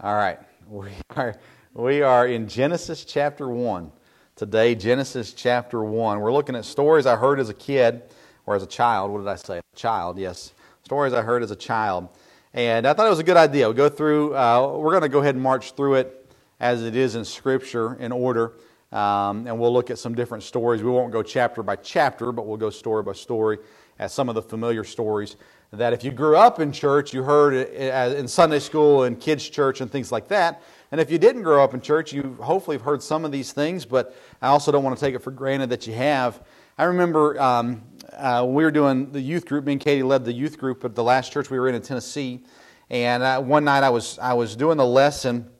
All 0.00 0.14
right. 0.14 0.38
We 0.68 0.90
are, 1.16 1.34
we 1.74 2.02
are 2.02 2.28
in 2.28 2.46
Genesis 2.46 3.04
chapter 3.04 3.48
1. 3.48 3.90
Today, 4.36 4.76
Genesis 4.76 5.32
chapter 5.32 5.82
1. 5.82 6.20
We're 6.20 6.32
looking 6.32 6.54
at 6.54 6.64
stories 6.64 7.04
I 7.04 7.16
heard 7.16 7.40
as 7.40 7.48
a 7.48 7.54
kid, 7.54 8.02
or 8.46 8.54
as 8.54 8.62
a 8.62 8.66
child. 8.68 9.10
What 9.10 9.18
did 9.18 9.26
I 9.26 9.34
say? 9.34 9.60
Child, 9.74 10.18
yes. 10.18 10.52
Stories 10.84 11.12
I 11.12 11.22
heard 11.22 11.42
as 11.42 11.50
a 11.50 11.56
child. 11.56 12.10
And 12.54 12.86
I 12.86 12.92
thought 12.92 13.06
it 13.06 13.10
was 13.10 13.18
a 13.18 13.24
good 13.24 13.36
idea. 13.36 13.66
We'll 13.66 13.76
go 13.76 13.88
through, 13.88 14.36
uh, 14.36 14.76
we're 14.76 14.92
going 14.92 15.02
to 15.02 15.08
go 15.08 15.18
ahead 15.18 15.34
and 15.34 15.42
march 15.42 15.72
through 15.72 15.94
it 15.94 16.30
as 16.60 16.84
it 16.84 16.94
is 16.94 17.16
in 17.16 17.24
Scripture 17.24 17.94
in 17.94 18.12
order. 18.12 18.52
Um, 18.92 19.48
and 19.48 19.58
we'll 19.58 19.72
look 19.72 19.90
at 19.90 19.98
some 19.98 20.14
different 20.14 20.44
stories. 20.44 20.80
We 20.80 20.92
won't 20.92 21.12
go 21.12 21.24
chapter 21.24 21.64
by 21.64 21.74
chapter, 21.74 22.30
but 22.30 22.46
we'll 22.46 22.56
go 22.56 22.70
story 22.70 23.02
by 23.02 23.14
story 23.14 23.58
at 23.98 24.12
some 24.12 24.28
of 24.28 24.36
the 24.36 24.42
familiar 24.42 24.84
stories 24.84 25.34
that 25.72 25.92
if 25.92 26.02
you 26.02 26.10
grew 26.10 26.36
up 26.36 26.60
in 26.60 26.72
church, 26.72 27.12
you 27.12 27.22
heard 27.22 27.52
in 27.52 28.26
Sunday 28.26 28.58
school 28.58 29.02
and 29.02 29.20
kids' 29.20 29.48
church 29.48 29.80
and 29.80 29.90
things 29.90 30.10
like 30.10 30.28
that. 30.28 30.62
And 30.90 31.00
if 31.00 31.10
you 31.10 31.18
didn't 31.18 31.42
grow 31.42 31.62
up 31.62 31.74
in 31.74 31.80
church, 31.82 32.12
you 32.12 32.38
hopefully 32.40 32.76
have 32.76 32.84
heard 32.84 33.02
some 33.02 33.24
of 33.26 33.32
these 33.32 33.52
things, 33.52 33.84
but 33.84 34.16
I 34.40 34.48
also 34.48 34.72
don't 34.72 34.82
want 34.82 34.98
to 34.98 35.04
take 35.04 35.14
it 35.14 35.18
for 35.18 35.30
granted 35.30 35.68
that 35.70 35.86
you 35.86 35.92
have. 35.92 36.42
I 36.78 36.84
remember 36.84 37.38
um, 37.40 37.82
uh, 38.16 38.46
we 38.48 38.64
were 38.64 38.70
doing 38.70 39.12
the 39.12 39.20
youth 39.20 39.44
group. 39.44 39.66
Me 39.66 39.72
and 39.72 39.80
Katie 39.80 40.02
led 40.02 40.24
the 40.24 40.32
youth 40.32 40.56
group 40.56 40.84
at 40.84 40.94
the 40.94 41.04
last 41.04 41.32
church 41.32 41.50
we 41.50 41.58
were 41.58 41.68
in 41.68 41.74
in 41.74 41.82
Tennessee. 41.82 42.44
And 42.88 43.22
uh, 43.22 43.42
one 43.42 43.64
night 43.64 43.82
I 43.82 43.90
was, 43.90 44.18
I 44.18 44.32
was 44.32 44.56
doing 44.56 44.78
the 44.78 44.86
lesson, 44.86 45.50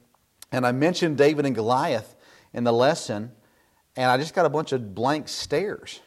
and 0.50 0.66
I 0.66 0.72
mentioned 0.72 1.18
David 1.18 1.44
and 1.44 1.54
Goliath 1.54 2.16
in 2.54 2.64
the 2.64 2.72
lesson, 2.72 3.30
and 3.96 4.10
I 4.10 4.16
just 4.16 4.32
got 4.32 4.46
a 4.46 4.48
bunch 4.48 4.72
of 4.72 4.94
blank 4.94 5.28
stares. 5.28 6.00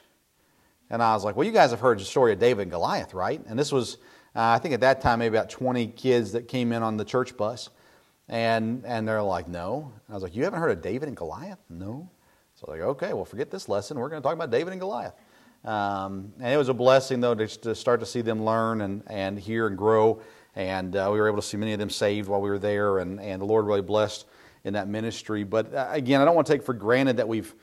And 0.92 1.02
I 1.02 1.14
was 1.14 1.24
like, 1.24 1.38
well, 1.38 1.48
you 1.48 1.54
guys 1.54 1.72
have 1.72 1.80
heard 1.80 2.00
the 2.00 2.04
story 2.04 2.34
of 2.34 2.40
David 2.40 2.64
and 2.64 2.72
Goliath, 2.72 3.14
right? 3.14 3.42
And 3.48 3.58
this 3.58 3.72
was, 3.72 3.96
uh, 4.36 4.42
I 4.42 4.60
think 4.60 4.74
at 4.74 4.82
that 4.82 5.00
time, 5.00 5.20
maybe 5.20 5.38
about 5.38 5.50
20 5.50 5.88
kids 5.88 6.34
that 6.34 6.50
came 6.50 6.74
in 6.74 6.84
on 6.84 6.98
the 6.98 7.06
church 7.06 7.38
bus. 7.38 7.70
And, 8.28 8.84
and 8.86 9.08
they're 9.08 9.24
like, 9.24 9.48
no. 9.48 9.94
And 10.06 10.14
I 10.14 10.14
was 10.14 10.22
like, 10.22 10.36
you 10.36 10.44
haven't 10.44 10.60
heard 10.60 10.72
of 10.72 10.82
David 10.82 11.08
and 11.08 11.16
Goliath? 11.16 11.60
No. 11.70 12.10
So 12.56 12.66
I 12.68 12.72
was 12.72 12.80
like, 12.80 12.90
okay, 12.90 13.14
well, 13.14 13.24
forget 13.24 13.50
this 13.50 13.70
lesson. 13.70 13.98
We're 13.98 14.10
going 14.10 14.22
to 14.22 14.28
talk 14.28 14.36
about 14.36 14.52
David 14.52 14.74
and 14.74 14.82
Goliath. 14.82 15.14
Um, 15.64 16.34
and 16.42 16.54
it 16.54 16.58
was 16.58 16.68
a 16.68 16.74
blessing, 16.74 17.22
though, 17.22 17.36
to, 17.36 17.48
to, 17.48 17.74
start 17.74 18.02
to 18.02 18.06
see 18.06 18.22
them 18.22 18.44
learn 18.44 18.82
and, 18.82 19.02
and 19.08 19.40
hear 19.40 19.68
and 19.68 19.78
grow. 19.78 20.22
And 20.58 20.94
uh, 20.94 21.10
we 21.14 21.22
were 21.22 21.30
able 21.30 21.42
to 21.42 21.48
see 21.48 21.56
many 21.56 21.72
of 21.72 21.80
them 21.80 21.90
saved 21.90 22.28
while 22.28 22.42
we 22.42 22.50
were 22.50 22.60
there. 22.60 22.98
And, 22.98 23.18
and 23.22 23.42
the 23.42 23.46
Lord 23.46 23.66
really 23.66 23.82
blessed 23.82 24.26
in 24.66 24.74
that 24.74 24.90
ministry. 24.90 25.46
But 25.46 25.74
uh, 25.74 25.88
again, 25.90 26.20
I 26.20 26.26
don't 26.26 26.36
want 26.36 26.48
to 26.48 26.54
take 26.54 26.64
for 26.64 26.74
granted 26.74 27.16
that 27.16 27.30
we've 27.30 27.56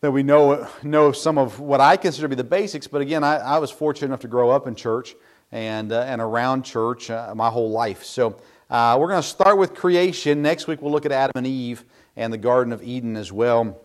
that 0.00 0.10
we 0.10 0.22
know, 0.22 0.66
know 0.82 1.12
some 1.12 1.36
of 1.36 1.60
what 1.60 1.80
I 1.80 1.96
consider 1.96 2.24
to 2.24 2.28
be 2.30 2.36
the 2.36 2.44
basics. 2.44 2.86
But 2.86 3.02
again, 3.02 3.22
I, 3.22 3.36
I 3.36 3.58
was 3.58 3.70
fortunate 3.70 4.06
enough 4.06 4.20
to 4.20 4.28
grow 4.28 4.50
up 4.50 4.66
in 4.66 4.74
church 4.74 5.14
and, 5.52 5.92
uh, 5.92 6.00
and 6.00 6.22
around 6.22 6.62
church 6.62 7.10
uh, 7.10 7.34
my 7.34 7.50
whole 7.50 7.70
life. 7.70 8.02
So 8.04 8.40
uh, 8.70 8.96
we're 8.98 9.08
going 9.08 9.22
to 9.22 9.28
start 9.28 9.58
with 9.58 9.74
creation. 9.74 10.40
Next 10.40 10.66
week, 10.66 10.80
we'll 10.80 10.92
look 10.92 11.04
at 11.04 11.12
Adam 11.12 11.32
and 11.36 11.46
Eve 11.46 11.84
and 12.16 12.32
the 12.32 12.38
Garden 12.38 12.72
of 12.72 12.82
Eden 12.82 13.16
as 13.16 13.30
well 13.30 13.78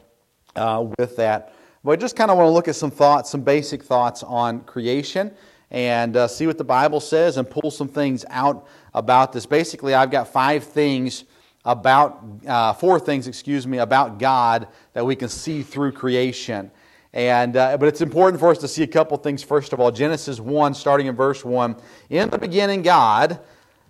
uh, 0.55 0.87
with 0.97 1.17
that. 1.17 1.53
But 1.83 1.91
I 1.91 1.95
just 1.97 2.15
kind 2.15 2.31
of 2.31 2.37
want 2.37 2.47
to 2.47 2.51
look 2.51 2.67
at 2.69 2.75
some 2.75 2.91
thoughts, 2.91 3.29
some 3.29 3.41
basic 3.41 3.83
thoughts 3.83 4.23
on 4.23 4.61
creation 4.61 5.31
and 5.69 6.15
uh, 6.15 6.27
see 6.27 6.47
what 6.47 6.57
the 6.57 6.63
Bible 6.63 7.01
says 7.01 7.35
and 7.35 7.49
pull 7.49 7.71
some 7.71 7.89
things 7.89 8.23
out 8.29 8.67
about 8.93 9.33
this. 9.33 9.45
Basically, 9.45 9.93
I've 9.93 10.11
got 10.11 10.29
five 10.29 10.63
things 10.63 11.25
about, 11.65 12.23
uh, 12.47 12.73
four 12.73 12.99
things, 12.99 13.27
excuse 13.27 13.65
me, 13.65 13.79
about 13.79 14.19
God 14.19 14.67
that 14.93 15.05
we 15.05 15.15
can 15.15 15.29
see 15.29 15.63
through 15.63 15.91
creation. 15.91 16.71
And, 17.11 17.57
uh, 17.57 17.77
but 17.77 17.87
it's 17.87 18.01
important 18.01 18.39
for 18.39 18.51
us 18.51 18.57
to 18.59 18.67
see 18.67 18.83
a 18.83 18.87
couple 18.87 19.17
things. 19.17 19.41
First 19.41 19.73
of 19.73 19.79
all, 19.79 19.89
Genesis 19.89 20.39
1, 20.39 20.73
starting 20.73 21.07
in 21.07 21.15
verse 21.15 21.43
1. 21.43 21.75
In 22.09 22.29
the 22.29 22.37
beginning, 22.37 22.81
God 22.81 23.39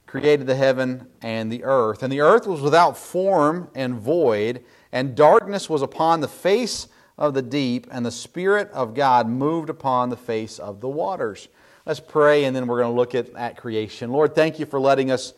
created 0.05 0.47
the 0.47 0.55
heaven 0.55 1.07
and 1.21 1.51
the 1.51 1.63
earth. 1.63 2.03
And 2.03 2.13
the 2.13 2.21
earth 2.21 2.47
was 2.47 2.61
without 2.61 2.97
form 2.97 3.69
and 3.75 3.95
void, 3.95 4.63
and 4.91 5.15
darkness 5.15 5.69
was 5.69 5.81
upon 5.81 6.21
the 6.21 6.27
face 6.27 6.87
of 7.17 7.33
the 7.33 7.41
deep, 7.41 7.87
and 7.91 8.05
the 8.05 8.11
Spirit 8.11 8.69
of 8.71 8.93
God 8.93 9.27
moved 9.27 9.69
upon 9.69 10.09
the 10.09 10.17
face 10.17 10.59
of 10.59 10.79
the 10.79 10.87
waters. 10.87 11.47
Let's 11.85 11.99
pray, 11.99 12.45
and 12.45 12.55
then 12.55 12.67
we're 12.67 12.81
going 12.81 12.93
to 12.93 12.95
look 12.95 13.15
at, 13.15 13.33
at 13.35 13.57
creation. 13.57 14.11
Lord, 14.11 14.35
thank 14.35 14.59
you 14.59 14.65
for 14.65 14.79
letting 14.79 15.11
us 15.11 15.33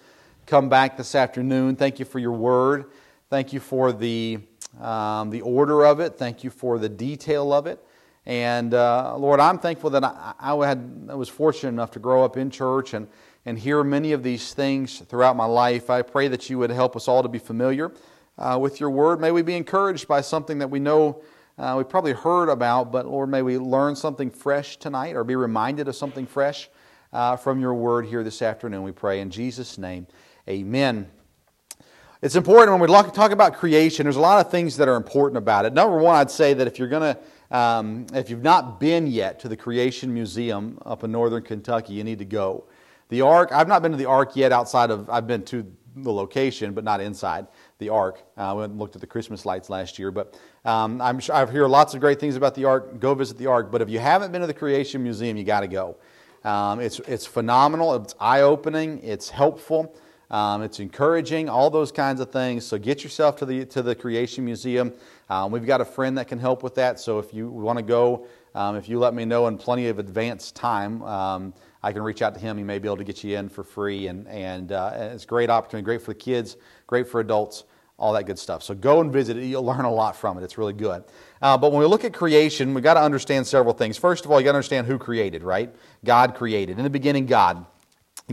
come 0.47 0.69
back 0.69 0.96
this 0.96 1.13
afternoon. 1.13 1.75
Thank 1.75 2.00
you 2.00 2.06
for 2.06 2.19
your 2.19 2.31
word. 2.31 2.85
Thank 3.30 3.52
you 3.52 3.59
for 3.59 3.91
the, 3.91 4.40
um, 4.80 5.30
the 5.30 5.41
order 5.41 5.85
of 5.85 6.00
it. 6.00 6.18
Thank 6.18 6.41
you 6.41 6.50
for 6.50 6.80
the 6.80 6.88
detail 6.88 7.52
of 7.52 7.68
it. 7.68 7.85
And 8.25 8.74
uh, 8.74 9.18
Lord, 9.18 9.41
I'm 9.41 9.59
thankful 9.59 9.90
that 9.90 10.06
I, 10.06 10.34
I, 10.40 10.56
had, 10.66 11.09
I 11.09 11.16
was 11.16 11.28
fortunate 11.28 11.69
enough 11.69 11.91
to 11.91 12.00
grow 12.00 12.24
up 12.24 12.38
in 12.38 12.50
church 12.50 12.94
and, 12.94 13.09
and 13.46 13.59
hear 13.59 13.84
many 13.84 14.13
of 14.13 14.24
these 14.24 14.53
things 14.53 15.00
throughout 15.00 15.35
my 15.35 15.46
life. 15.46 15.90
I 15.90 16.02
pray 16.02 16.30
that 16.30 16.50
you 16.50 16.58
would 16.59 16.69
help 16.69 16.96
us 16.96 17.09
all 17.09 17.22
to 17.24 17.29
be 17.29 17.40
familiar 17.40 17.91
uh, 18.38 18.58
with 18.59 18.79
your 18.79 18.90
word. 18.90 19.19
May 19.19 19.31
we 19.31 19.41
be 19.41 19.56
encouraged 19.56 20.08
by 20.08 20.22
something 20.22 20.59
that 20.59 20.69
we 20.69 20.79
know 20.79 21.22
uh, 21.58 21.75
we 21.78 21.84
probably 21.84 22.14
heard 22.14 22.47
about, 22.47 22.90
but 22.94 23.06
Lord, 23.06 23.29
may 23.29 23.41
we 23.41 23.58
learn 23.58 23.97
something 23.97 24.29
fresh 24.29 24.78
tonight 24.78 25.18
or 25.18 25.25
be 25.25 25.35
reminded 25.35 25.90
of 25.90 25.96
something 25.97 26.25
fresh 26.25 26.69
uh, 27.12 27.35
from 27.35 27.59
your 27.59 27.74
word 27.74 28.06
here 28.06 28.24
this 28.24 28.41
afternoon. 28.41 28.84
We 28.84 28.94
pray 28.94 29.19
in 29.19 29.29
Jesus' 29.29 29.78
name. 29.78 30.08
Amen. 30.50 31.08
It's 32.22 32.35
important 32.35 32.72
when 32.72 32.90
we 32.90 33.12
talk 33.12 33.31
about 33.31 33.56
creation, 33.56 34.06
there's 34.06 34.16
a 34.16 34.22
lot 34.22 34.44
of 34.44 34.50
things 34.50 34.78
that 34.78 34.88
are 34.88 34.96
important 34.96 35.38
about 35.38 35.66
it. 35.66 35.74
Number 35.74 35.97
one, 35.97 36.16
I'd 36.16 36.31
say 36.31 36.53
that 36.53 36.66
if 36.66 36.80
you're 36.80 36.88
going 36.88 37.16
to, 37.16 37.56
um, 37.56 38.08
if 38.13 38.30
you've 38.30 38.44
not 38.44 38.80
been 38.80 39.08
yet 39.08 39.41
to 39.41 39.50
the 39.50 39.58
Creation 39.58 40.13
Museum 40.13 40.80
up 40.85 41.03
in 41.03 41.12
northern 41.12 41.44
Kentucky, 41.44 41.94
you 41.94 42.03
need 42.03 42.19
to 42.19 42.25
go. 42.25 42.63
The 43.09 43.22
Ark, 43.22 43.52
I've 43.52 43.68
not 43.68 43.81
been 43.81 43.91
to 43.91 43.97
the 43.97 44.06
Ark 44.06 44.35
yet 44.35 44.53
outside 44.53 44.90
of, 44.90 45.09
I've 45.09 45.28
been 45.28 45.44
to 45.46 45.69
the 45.97 46.12
location, 46.12 46.74
but 46.74 46.84
not 46.84 47.02
inside 47.02 47.47
the 47.79 47.90
Ark. 47.90 48.24
Uh, 48.38 48.58
and 48.59 48.79
looked 48.79 48.96
at 48.96 49.02
the 49.02 49.08
Christmas 49.08 49.46
lights 49.46 49.69
last 49.69 50.00
year, 50.00 50.12
but 50.12 50.40
um, 50.64 51.02
I'm 51.02 51.19
sure, 51.19 51.35
I've 51.35 51.50
heard 51.50 51.68
lots 51.68 51.94
of 51.94 52.00
great 52.00 52.19
things 52.22 52.38
about 52.38 52.56
the 52.56 52.66
Ark. 52.66 53.00
Go 53.00 53.14
visit 53.16 53.38
the 53.38 53.47
Ark. 53.47 53.69
But 53.69 53.81
if 53.81 53.90
you 53.90 54.00
haven't 54.00 54.31
been 54.31 54.41
to 54.41 54.47
the 54.47 54.53
Creation 54.53 55.03
Museum, 55.03 55.35
you 55.35 55.44
got 55.44 55.59
to 55.59 55.68
go. 55.68 55.97
Um, 56.44 56.79
it's, 56.79 57.00
it's 57.00 57.25
phenomenal, 57.25 57.96
it's 57.96 58.16
eye 58.19 58.41
opening, 58.41 59.00
it's 59.03 59.29
helpful. 59.29 59.94
Um, 60.30 60.62
it's 60.62 60.80
encouraging, 60.80 61.48
all 61.48 61.70
those 61.70 61.92
kinds 61.92 62.20
of 62.20 62.32
things. 62.32 62.66
So 62.66 62.78
get 62.78 63.04
yourself 63.04 63.38
to 63.38 63.46
the, 63.46 63.66
to 63.68 63.82
the 63.82 63.96
Creation 63.96 64.44
Museum. 64.44 64.94
Um, 65.30 65.52
we've 65.52 65.66
got 65.66 65.80
a 65.80 65.86
friend 65.86 66.18
that 66.18 66.28
can 66.28 66.40
help 66.40 66.64
with 66.64 66.76
that. 66.76 67.00
So 67.00 67.20
if 67.20 67.34
you 67.34 67.50
want 67.50 67.78
to 67.78 67.84
go, 67.84 68.28
um, 68.54 68.76
if 68.76 68.90
you 68.90 69.00
let 69.00 69.14
me 69.14 69.24
know 69.24 69.48
in 69.48 69.58
plenty 69.58 69.88
of 69.88 70.00
advance 70.00 70.52
time, 70.52 71.02
um, 71.04 71.54
I 71.82 71.94
can 71.94 72.02
reach 72.02 72.22
out 72.22 72.34
to 72.34 72.40
him. 72.40 72.58
He 72.58 72.64
may 72.64 72.80
be 72.80 72.88
able 72.88 72.98
to 72.98 73.04
get 73.04 73.24
you 73.24 73.38
in 73.38 73.48
for 73.48 73.64
free. 73.64 74.08
And, 74.08 74.28
and 74.28 74.72
uh, 74.72 74.92
it's 74.96 75.24
a 75.24 75.28
great 75.28 75.50
opportunity, 75.50 75.86
great 75.86 76.02
for 76.02 76.12
the 76.12 76.20
kids, 76.20 76.58
great 76.88 77.08
for 77.08 77.22
adults, 77.22 77.64
all 77.98 78.14
that 78.14 78.26
good 78.26 78.38
stuff. 78.38 78.64
So 78.64 78.76
go 78.76 79.00
and 79.00 79.14
visit 79.14 79.38
it. 79.38 79.46
You'll 79.46 79.64
learn 79.64 79.86
a 79.86 79.94
lot 79.94 80.16
from 80.16 80.38
it. 80.38 80.44
It's 80.44 80.58
really 80.58 80.74
good. 80.74 81.04
Uh, 81.42 81.58
but 81.58 81.72
when 81.72 81.80
we 81.80 81.86
look 81.86 82.04
at 82.04 82.14
creation, 82.14 82.74
we've 82.74 82.84
got 82.84 82.96
to 82.96 83.02
understand 83.02 83.48
several 83.48 83.74
things. 83.74 83.98
First 83.98 84.26
of 84.26 84.32
all, 84.32 84.40
you 84.40 84.46
got 84.46 84.52
to 84.52 84.58
understand 84.58 84.88
who 84.88 84.98
created, 84.98 85.44
right? 85.44 85.74
God 86.04 86.36
created. 86.36 86.78
In 86.78 86.84
the 86.84 86.90
beginning, 86.90 87.26
God. 87.26 87.66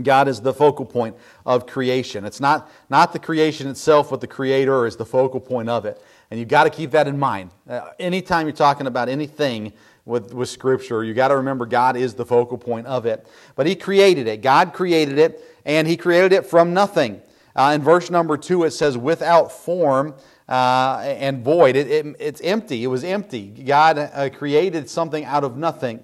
God 0.03 0.27
is 0.27 0.41
the 0.41 0.53
focal 0.53 0.85
point 0.85 1.15
of 1.45 1.65
creation. 1.65 2.25
It's 2.25 2.41
not, 2.41 2.69
not 2.89 3.13
the 3.13 3.19
creation 3.19 3.67
itself, 3.67 4.09
but 4.09 4.19
the 4.19 4.27
Creator 4.27 4.85
is 4.85 4.97
the 4.97 5.05
focal 5.05 5.39
point 5.39 5.69
of 5.69 5.85
it. 5.85 6.01
And 6.29 6.39
you've 6.39 6.49
got 6.49 6.65
to 6.65 6.69
keep 6.69 6.91
that 6.91 7.07
in 7.07 7.17
mind. 7.17 7.51
Uh, 7.67 7.91
anytime 7.97 8.45
you're 8.45 8.55
talking 8.55 8.87
about 8.87 9.07
anything 9.07 9.71
with, 10.03 10.33
with 10.33 10.49
Scripture, 10.49 11.03
you've 11.03 11.15
got 11.15 11.29
to 11.29 11.37
remember 11.37 11.65
God 11.65 11.95
is 11.95 12.13
the 12.13 12.25
focal 12.25 12.57
point 12.57 12.87
of 12.87 13.05
it. 13.05 13.25
But 13.55 13.67
He 13.67 13.75
created 13.75 14.27
it. 14.27 14.41
God 14.41 14.73
created 14.73 15.17
it, 15.17 15.41
and 15.65 15.87
He 15.87 15.95
created 15.95 16.33
it 16.33 16.45
from 16.45 16.73
nothing. 16.73 17.21
Uh, 17.55 17.71
in 17.73 17.81
verse 17.81 18.09
number 18.09 18.35
two, 18.35 18.65
it 18.65 18.71
says, 18.71 18.97
without 18.97 19.49
form 19.49 20.13
uh, 20.49 21.01
and 21.05 21.41
void. 21.41 21.77
It, 21.77 21.89
it, 21.89 22.15
it's 22.19 22.41
empty. 22.41 22.83
It 22.83 22.87
was 22.87 23.05
empty. 23.05 23.47
God 23.47 23.97
uh, 23.97 24.29
created 24.29 24.89
something 24.89 25.23
out 25.23 25.45
of 25.45 25.55
nothing 25.55 26.01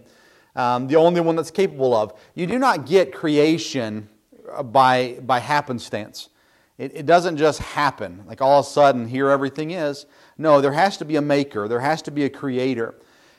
um, 0.56 0.88
the 0.88 0.96
only 0.96 1.22
one 1.22 1.36
that's 1.36 1.52
capable 1.52 1.96
of. 1.96 2.14
You 2.36 2.48
do 2.48 2.60
not 2.60 2.86
get 2.86 3.14
creation 3.14 4.10
uh, 4.52 4.64
by, 4.64 5.20
by 5.22 5.40
happenstance. 5.40 6.30
It, 6.78 6.96
it 6.96 7.06
doesn't 7.06 7.38
just 7.38 7.60
happen, 7.60 8.24
like 8.28 8.42
all 8.42 8.60
of 8.60 8.66
a 8.66 8.70
sudden, 8.70 9.08
here 9.08 9.30
everything 9.30 9.72
is. 9.72 10.06
No, 10.38 10.62
there 10.62 10.74
has 10.74 10.98
to 10.98 11.06
be 11.06 11.16
a 11.16 11.22
maker, 11.22 11.68
there 11.68 11.80
has 11.80 12.02
to 12.04 12.12
be 12.12 12.24
a 12.26 12.30
creator. 12.30 12.96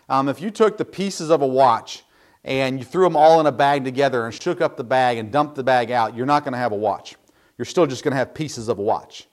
Um, 0.08 0.28
if 0.28 0.40
you 0.40 0.50
took 0.50 0.76
the 0.76 0.84
pieces 0.84 1.30
of 1.30 1.42
a 1.42 1.46
watch 1.46 2.04
and 2.44 2.78
you 2.78 2.84
threw 2.84 3.04
them 3.04 3.16
all 3.16 3.40
in 3.40 3.46
a 3.46 3.52
bag 3.52 3.84
together 3.84 4.26
and 4.26 4.34
shook 4.34 4.60
up 4.60 4.76
the 4.76 4.84
bag 4.84 5.18
and 5.18 5.32
dumped 5.32 5.54
the 5.54 5.62
bag 5.62 5.90
out, 5.90 6.16
you're 6.16 6.26
not 6.26 6.44
going 6.44 6.52
to 6.52 6.58
have 6.58 6.72
a 6.72 6.76
watch. 6.76 7.16
You're 7.58 7.66
still 7.66 7.86
just 7.86 8.04
going 8.04 8.12
to 8.12 8.16
have 8.16 8.34
pieces 8.34 8.68
of 8.68 8.78
a 8.78 8.82
watch. 8.82 9.26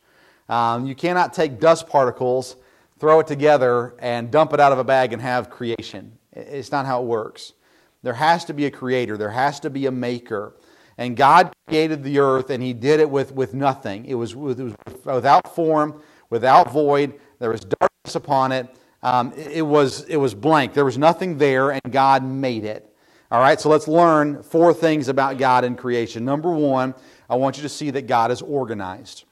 Um, 0.47 0.85
you 0.85 0.95
cannot 0.95 1.33
take 1.33 1.59
dust 1.59 1.87
particles, 1.87 2.55
throw 2.97 3.19
it 3.19 3.27
together, 3.27 3.95
and 3.99 4.31
dump 4.31 4.53
it 4.53 4.59
out 4.59 4.71
of 4.71 4.79
a 4.79 4.83
bag 4.83 5.13
and 5.13 5.21
have 5.21 5.49
creation. 5.49 6.17
It's 6.31 6.71
not 6.71 6.85
how 6.85 7.01
it 7.01 7.05
works. 7.05 7.53
There 8.01 8.13
has 8.13 8.45
to 8.45 8.53
be 8.53 8.65
a 8.65 8.71
creator, 8.71 9.17
there 9.17 9.31
has 9.31 9.59
to 9.61 9.69
be 9.69 9.85
a 9.85 9.91
maker. 9.91 10.55
And 10.97 11.15
God 11.15 11.53
created 11.67 12.03
the 12.03 12.19
earth, 12.19 12.49
and 12.49 12.61
He 12.61 12.73
did 12.73 12.99
it 12.99 13.09
with, 13.09 13.31
with 13.31 13.53
nothing. 13.53 14.05
It 14.05 14.15
was, 14.15 14.33
it 14.33 14.37
was 14.37 14.75
without 15.05 15.55
form, 15.55 16.01
without 16.29 16.71
void. 16.71 17.19
There 17.39 17.51
was 17.51 17.61
darkness 17.61 18.15
upon 18.15 18.51
it. 18.51 18.67
Um, 19.01 19.31
it, 19.33 19.61
was, 19.61 20.03
it 20.03 20.17
was 20.17 20.33
blank. 20.33 20.73
There 20.73 20.83
was 20.83 20.97
nothing 20.97 21.37
there, 21.37 21.71
and 21.71 21.81
God 21.89 22.23
made 22.23 22.65
it. 22.65 22.85
All 23.31 23.39
right, 23.39 23.61
so 23.61 23.69
let's 23.69 23.87
learn 23.87 24.43
four 24.43 24.73
things 24.73 25.07
about 25.07 25.37
God 25.37 25.63
and 25.63 25.77
creation. 25.77 26.25
Number 26.25 26.51
one, 26.51 26.95
I 27.29 27.35
want 27.35 27.57
you 27.57 27.63
to 27.63 27.69
see 27.69 27.91
that 27.91 28.07
God 28.07 28.31
is 28.31 28.41
organized. 28.41 29.23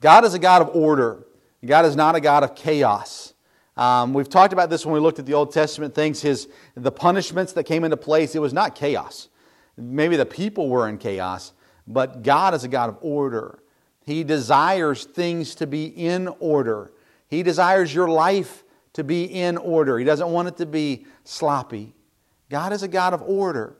God 0.00 0.24
is 0.24 0.34
a 0.34 0.38
God 0.38 0.62
of 0.62 0.74
order. 0.74 1.26
God 1.64 1.84
is 1.84 1.94
not 1.94 2.16
a 2.16 2.20
God 2.20 2.44
of 2.44 2.54
chaos. 2.54 3.34
Um, 3.78 4.12
we've 4.12 4.28
talked 4.28 4.52
about 4.52 4.70
this 4.70 4.84
when 4.84 4.92
we 4.92 4.98
looked 4.98 5.20
at 5.20 5.26
the 5.26 5.34
Old 5.34 5.52
Testament 5.52 5.94
things. 5.94 6.20
His 6.20 6.48
the 6.74 6.90
punishments 6.90 7.52
that 7.52 7.64
came 7.64 7.84
into 7.84 7.96
place. 7.96 8.34
It 8.34 8.40
was 8.40 8.52
not 8.52 8.74
chaos. 8.74 9.28
Maybe 9.76 10.16
the 10.16 10.26
people 10.26 10.68
were 10.68 10.88
in 10.88 10.98
chaos, 10.98 11.52
but 11.86 12.24
God 12.24 12.54
is 12.54 12.64
a 12.64 12.68
God 12.68 12.88
of 12.88 12.98
order. 13.00 13.60
He 14.04 14.24
desires 14.24 15.04
things 15.04 15.54
to 15.56 15.66
be 15.66 15.86
in 15.86 16.26
order. 16.40 16.90
He 17.28 17.44
desires 17.44 17.94
your 17.94 18.08
life 18.08 18.64
to 18.94 19.04
be 19.04 19.24
in 19.24 19.56
order. 19.56 19.96
He 19.96 20.04
doesn't 20.04 20.28
want 20.28 20.48
it 20.48 20.56
to 20.56 20.66
be 20.66 21.06
sloppy. 21.22 21.94
God 22.50 22.72
is 22.72 22.82
a 22.82 22.88
God 22.88 23.14
of 23.14 23.22
order. 23.22 23.76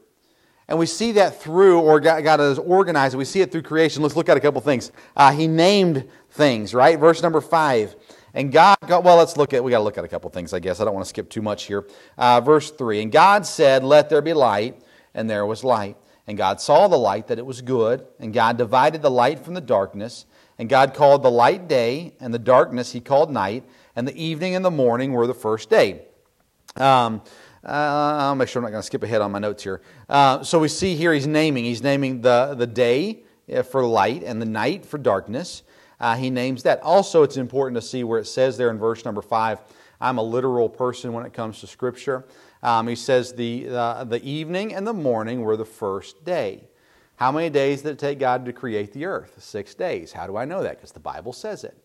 And 0.69 0.77
we 0.77 0.85
see 0.85 1.13
that 1.13 1.41
through, 1.41 1.79
or 1.79 1.99
God 1.99 2.39
is 2.39 2.59
organized, 2.59 3.17
we 3.17 3.25
see 3.25 3.41
it 3.41 3.51
through 3.51 3.63
creation. 3.63 4.03
Let's 4.03 4.15
look 4.15 4.29
at 4.29 4.37
a 4.37 4.39
couple 4.39 4.61
things. 4.61 4.91
Uh, 5.17 5.31
he 5.31 5.47
named 5.47 6.07
things, 6.29 6.73
right? 6.75 6.97
Verse 6.97 7.21
number 7.23 7.41
five. 7.41 7.95
And 8.33 8.51
God, 8.51 8.77
well, 8.87 9.17
let's 9.17 9.37
look 9.37 9.53
at, 9.53 9.63
we 9.63 9.71
got 9.71 9.79
to 9.79 9.83
look 9.83 9.97
at 9.97 10.03
a 10.03 10.07
couple 10.07 10.29
things, 10.29 10.53
I 10.53 10.59
guess. 10.59 10.79
I 10.79 10.85
don't 10.85 10.93
want 10.93 11.05
to 11.05 11.09
skip 11.09 11.29
too 11.29 11.41
much 11.41 11.63
here. 11.63 11.87
Uh, 12.17 12.41
verse 12.41 12.71
3 12.71 13.01
And 13.01 13.11
God 13.11 13.45
said, 13.45 13.83
Let 13.83 14.09
there 14.09 14.21
be 14.21 14.33
light, 14.33 14.81
and 15.13 15.29
there 15.29 15.45
was 15.45 15.63
light. 15.63 15.97
And 16.27 16.37
God 16.37 16.61
saw 16.61 16.87
the 16.87 16.97
light 16.97 17.27
that 17.27 17.39
it 17.39 17.45
was 17.45 17.61
good, 17.61 18.05
and 18.19 18.31
God 18.33 18.57
divided 18.57 19.01
the 19.01 19.09
light 19.09 19.39
from 19.39 19.55
the 19.55 19.61
darkness. 19.61 20.25
And 20.59 20.69
God 20.69 20.93
called 20.93 21.23
the 21.23 21.31
light 21.31 21.67
day, 21.67 22.13
and 22.19 22.33
the 22.33 22.39
darkness 22.39 22.91
he 22.91 22.99
called 22.99 23.31
night, 23.31 23.63
and 23.95 24.07
the 24.07 24.15
evening 24.15 24.55
and 24.55 24.63
the 24.63 24.71
morning 24.71 25.13
were 25.13 25.25
the 25.25 25.33
first 25.33 25.69
day. 25.69 26.03
Um, 26.75 27.21
uh, 27.63 27.67
I'll 27.67 28.35
make 28.35 28.47
sure 28.47 28.59
I'm 28.59 28.63
not 28.63 28.71
going 28.71 28.81
to 28.81 28.85
skip 28.85 29.03
ahead 29.03 29.21
on 29.21 29.31
my 29.31 29.39
notes 29.39 29.63
here. 29.63 29.81
Uh, 30.07 30.43
so 30.43 30.59
we 30.59 30.67
see 30.67 30.95
here 30.95 31.13
he's 31.13 31.27
naming. 31.27 31.65
He's 31.65 31.81
naming 31.81 32.21
the, 32.21 32.53
the 32.55 32.67
day 32.67 33.23
uh, 33.53 33.63
for 33.63 33.83
light 33.83 34.23
and 34.23 34.41
the 34.41 34.45
night 34.45 34.85
for 34.85 34.97
darkness 34.97 35.63
uh, 35.99 36.15
he 36.15 36.29
names 36.29 36.63
that. 36.63 36.81
Also, 36.81 37.23
it's 37.23 37.37
important 37.37 37.75
to 37.75 37.87
see 37.87 38.03
where 38.03 38.19
it 38.19 38.25
says 38.25 38.57
there 38.57 38.69
in 38.69 38.77
verse 38.77 39.05
number 39.05 39.21
5 39.21 39.59
I'm 40.01 40.17
a 40.17 40.23
literal 40.23 40.69
person 40.69 41.11
when 41.11 41.25
it 41.25 41.33
comes 41.33 41.59
to 41.59 41.67
Scripture. 41.67 42.25
Um, 42.63 42.87
he 42.87 42.95
says 42.95 43.33
the, 43.33 43.67
uh, 43.69 44.03
the 44.05 44.23
evening 44.23 44.73
and 44.73 44.87
the 44.87 44.93
morning 44.93 45.41
were 45.41 45.57
the 45.57 45.65
first 45.65 46.23
day. 46.23 46.69
How 47.17 47.33
many 47.33 47.49
days 47.49 47.81
did 47.81 47.91
it 47.91 47.99
take 47.99 48.17
God 48.17 48.45
to 48.45 48.53
create 48.53 48.93
the 48.93 49.05
earth? 49.05 49.43
Six 49.43 49.75
days. 49.75 50.13
How 50.13 50.25
do 50.25 50.37
I 50.37 50.45
know 50.45 50.63
that? 50.63 50.77
Because 50.77 50.93
the 50.93 51.01
Bible 51.01 51.33
says 51.33 51.65
it. 51.65 51.77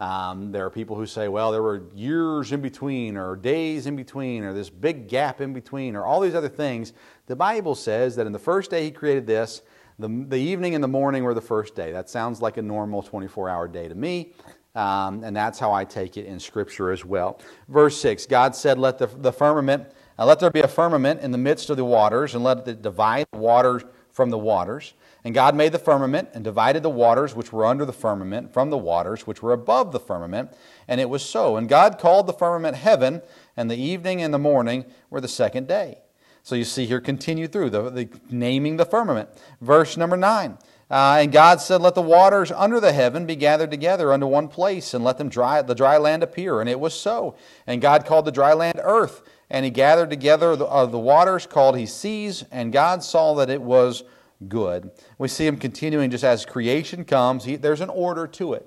Um, 0.00 0.50
there 0.50 0.64
are 0.64 0.70
people 0.70 0.96
who 0.96 1.04
say, 1.04 1.28
well, 1.28 1.52
there 1.52 1.62
were 1.62 1.82
years 1.94 2.52
in 2.52 2.62
between, 2.62 3.18
or 3.18 3.36
days 3.36 3.86
in 3.86 3.94
between, 3.96 4.42
or 4.42 4.54
this 4.54 4.70
big 4.70 5.08
gap 5.08 5.42
in 5.42 5.52
between, 5.52 5.94
or 5.94 6.06
all 6.06 6.20
these 6.20 6.34
other 6.34 6.48
things. 6.48 6.94
The 7.26 7.36
Bible 7.36 7.74
says 7.74 8.16
that 8.16 8.26
in 8.26 8.32
the 8.32 8.38
first 8.38 8.70
day 8.70 8.84
He 8.84 8.90
created 8.90 9.26
this, 9.26 9.60
the, 10.00 10.26
the 10.28 10.36
evening 10.36 10.74
and 10.74 10.82
the 10.82 10.88
morning 10.88 11.24
were 11.24 11.34
the 11.34 11.40
first 11.40 11.74
day. 11.74 11.92
That 11.92 12.08
sounds 12.08 12.40
like 12.40 12.56
a 12.56 12.62
normal 12.62 13.02
24 13.02 13.48
hour 13.48 13.68
day 13.68 13.88
to 13.88 13.94
me. 13.94 14.32
Um, 14.74 15.24
and 15.24 15.34
that's 15.34 15.58
how 15.58 15.72
I 15.72 15.84
take 15.84 16.16
it 16.16 16.26
in 16.26 16.38
Scripture 16.38 16.92
as 16.92 17.04
well. 17.04 17.40
Verse 17.68 18.00
6 18.00 18.26
God 18.26 18.54
said, 18.54 18.78
Let 18.78 18.98
the, 18.98 19.06
the 19.06 19.32
firmament, 19.32 19.86
uh, 20.18 20.24
let 20.24 20.40
there 20.40 20.50
be 20.50 20.60
a 20.60 20.68
firmament 20.68 21.20
in 21.20 21.32
the 21.32 21.38
midst 21.38 21.70
of 21.70 21.76
the 21.76 21.84
waters, 21.84 22.34
and 22.34 22.44
let 22.44 22.66
it 22.66 22.80
divide 22.80 23.26
the 23.32 23.38
waters 23.38 23.82
from 24.12 24.30
the 24.30 24.38
waters. 24.38 24.94
And 25.24 25.34
God 25.34 25.54
made 25.54 25.72
the 25.72 25.78
firmament 25.78 26.30
and 26.32 26.42
divided 26.42 26.82
the 26.82 26.90
waters 26.90 27.34
which 27.34 27.52
were 27.52 27.66
under 27.66 27.84
the 27.84 27.92
firmament 27.92 28.54
from 28.54 28.70
the 28.70 28.78
waters 28.78 29.26
which 29.26 29.42
were 29.42 29.52
above 29.52 29.92
the 29.92 30.00
firmament. 30.00 30.50
And 30.88 31.00
it 31.00 31.10
was 31.10 31.22
so. 31.22 31.56
And 31.56 31.68
God 31.68 31.98
called 31.98 32.26
the 32.26 32.32
firmament 32.32 32.76
heaven, 32.76 33.22
and 33.56 33.70
the 33.70 33.76
evening 33.76 34.22
and 34.22 34.32
the 34.32 34.38
morning 34.38 34.86
were 35.10 35.20
the 35.20 35.28
second 35.28 35.68
day. 35.68 35.98
So 36.42 36.54
you 36.54 36.64
see 36.64 36.86
here, 36.86 37.00
continue 37.00 37.46
through 37.46 37.70
the, 37.70 37.90
the 37.90 38.08
naming 38.30 38.76
the 38.76 38.84
firmament. 38.84 39.28
Verse 39.60 39.96
number 39.96 40.16
nine. 40.16 40.58
Uh, 40.90 41.18
and 41.20 41.30
God 41.30 41.60
said, 41.60 41.80
Let 41.80 41.94
the 41.94 42.02
waters 42.02 42.50
under 42.50 42.80
the 42.80 42.92
heaven 42.92 43.24
be 43.24 43.36
gathered 43.36 43.70
together 43.70 44.12
unto 44.12 44.26
one 44.26 44.48
place, 44.48 44.92
and 44.92 45.04
let 45.04 45.18
them 45.18 45.28
dry, 45.28 45.62
the 45.62 45.74
dry 45.74 45.96
land 45.96 46.22
appear. 46.22 46.60
And 46.60 46.68
it 46.68 46.80
was 46.80 46.98
so. 46.98 47.36
And 47.66 47.80
God 47.80 48.04
called 48.04 48.24
the 48.24 48.32
dry 48.32 48.52
land 48.54 48.80
earth, 48.82 49.22
and 49.48 49.64
he 49.64 49.70
gathered 49.70 50.10
together 50.10 50.56
the, 50.56 50.66
uh, 50.66 50.86
the 50.86 50.98
waters 50.98 51.46
called 51.46 51.78
he 51.78 51.86
seas, 51.86 52.44
and 52.50 52.72
God 52.72 53.04
saw 53.04 53.34
that 53.34 53.50
it 53.50 53.62
was 53.62 54.02
good. 54.48 54.90
We 55.18 55.28
see 55.28 55.46
him 55.46 55.58
continuing 55.58 56.10
just 56.10 56.24
as 56.24 56.44
creation 56.44 57.04
comes, 57.04 57.44
he, 57.44 57.56
there's 57.56 57.80
an 57.80 57.90
order 57.90 58.26
to 58.26 58.54
it. 58.54 58.66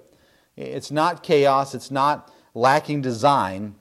It's 0.56 0.92
not 0.92 1.24
chaos, 1.24 1.74
it's 1.74 1.92
not 1.92 2.32
lacking 2.54 3.02
design. 3.02 3.76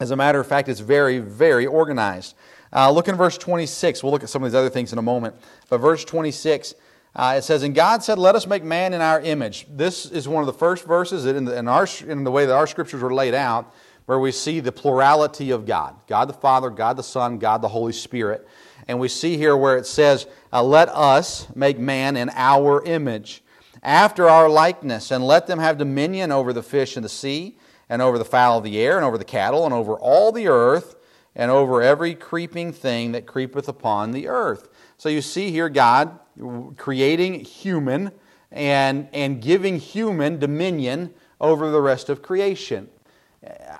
As 0.00 0.10
a 0.10 0.16
matter 0.16 0.40
of 0.40 0.46
fact, 0.46 0.68
it's 0.68 0.80
very, 0.80 1.18
very 1.18 1.66
organized. 1.66 2.34
Uh, 2.74 2.90
look 2.90 3.08
in 3.08 3.14
verse 3.14 3.38
26. 3.38 4.02
We'll 4.02 4.12
look 4.12 4.24
at 4.24 4.28
some 4.28 4.42
of 4.42 4.50
these 4.50 4.56
other 4.56 4.70
things 4.70 4.92
in 4.92 4.98
a 4.98 5.02
moment. 5.02 5.36
But 5.68 5.78
verse 5.78 6.04
26, 6.04 6.74
uh, 7.14 7.34
it 7.38 7.42
says, 7.42 7.62
And 7.62 7.74
God 7.74 8.02
said, 8.02 8.18
Let 8.18 8.34
us 8.34 8.46
make 8.46 8.64
man 8.64 8.92
in 8.92 9.00
our 9.00 9.20
image. 9.20 9.66
This 9.70 10.06
is 10.06 10.26
one 10.26 10.42
of 10.42 10.46
the 10.46 10.52
first 10.52 10.84
verses 10.84 11.24
in 11.26 11.44
the, 11.44 11.56
in, 11.56 11.68
our, 11.68 11.86
in 12.06 12.24
the 12.24 12.30
way 12.30 12.46
that 12.46 12.54
our 12.54 12.66
scriptures 12.66 13.00
were 13.00 13.14
laid 13.14 13.34
out 13.34 13.72
where 14.06 14.18
we 14.18 14.32
see 14.32 14.60
the 14.60 14.72
plurality 14.72 15.50
of 15.50 15.66
God 15.66 15.94
God 16.06 16.28
the 16.28 16.34
Father, 16.34 16.70
God 16.70 16.96
the 16.96 17.02
Son, 17.02 17.38
God 17.38 17.62
the 17.62 17.68
Holy 17.68 17.92
Spirit. 17.92 18.46
And 18.86 19.00
we 19.00 19.08
see 19.08 19.38
here 19.38 19.56
where 19.56 19.78
it 19.78 19.86
says, 19.86 20.26
uh, 20.52 20.62
Let 20.62 20.88
us 20.88 21.46
make 21.54 21.78
man 21.78 22.16
in 22.16 22.30
our 22.30 22.82
image, 22.84 23.42
after 23.82 24.28
our 24.28 24.48
likeness, 24.48 25.10
and 25.10 25.24
let 25.24 25.46
them 25.46 25.58
have 25.58 25.78
dominion 25.78 26.32
over 26.32 26.52
the 26.52 26.62
fish 26.62 26.96
in 26.96 27.02
the 27.02 27.08
sea, 27.08 27.56
and 27.88 28.02
over 28.02 28.18
the 28.18 28.24
fowl 28.24 28.58
of 28.58 28.64
the 28.64 28.78
air, 28.78 28.96
and 28.96 29.04
over 29.04 29.18
the 29.18 29.24
cattle, 29.24 29.64
and 29.64 29.72
over 29.72 29.94
all 29.94 30.32
the 30.32 30.48
earth 30.48 30.96
and 31.36 31.50
over 31.50 31.82
every 31.82 32.14
creeping 32.14 32.72
thing 32.72 33.12
that 33.12 33.26
creepeth 33.26 33.68
upon 33.68 34.12
the 34.12 34.28
earth. 34.28 34.68
So 34.98 35.08
you 35.08 35.20
see 35.20 35.50
here 35.50 35.68
God 35.68 36.18
creating 36.76 37.40
human 37.44 38.12
and, 38.50 39.08
and 39.12 39.42
giving 39.42 39.78
human 39.78 40.38
dominion 40.38 41.12
over 41.40 41.70
the 41.70 41.80
rest 41.80 42.08
of 42.08 42.22
creation. 42.22 42.88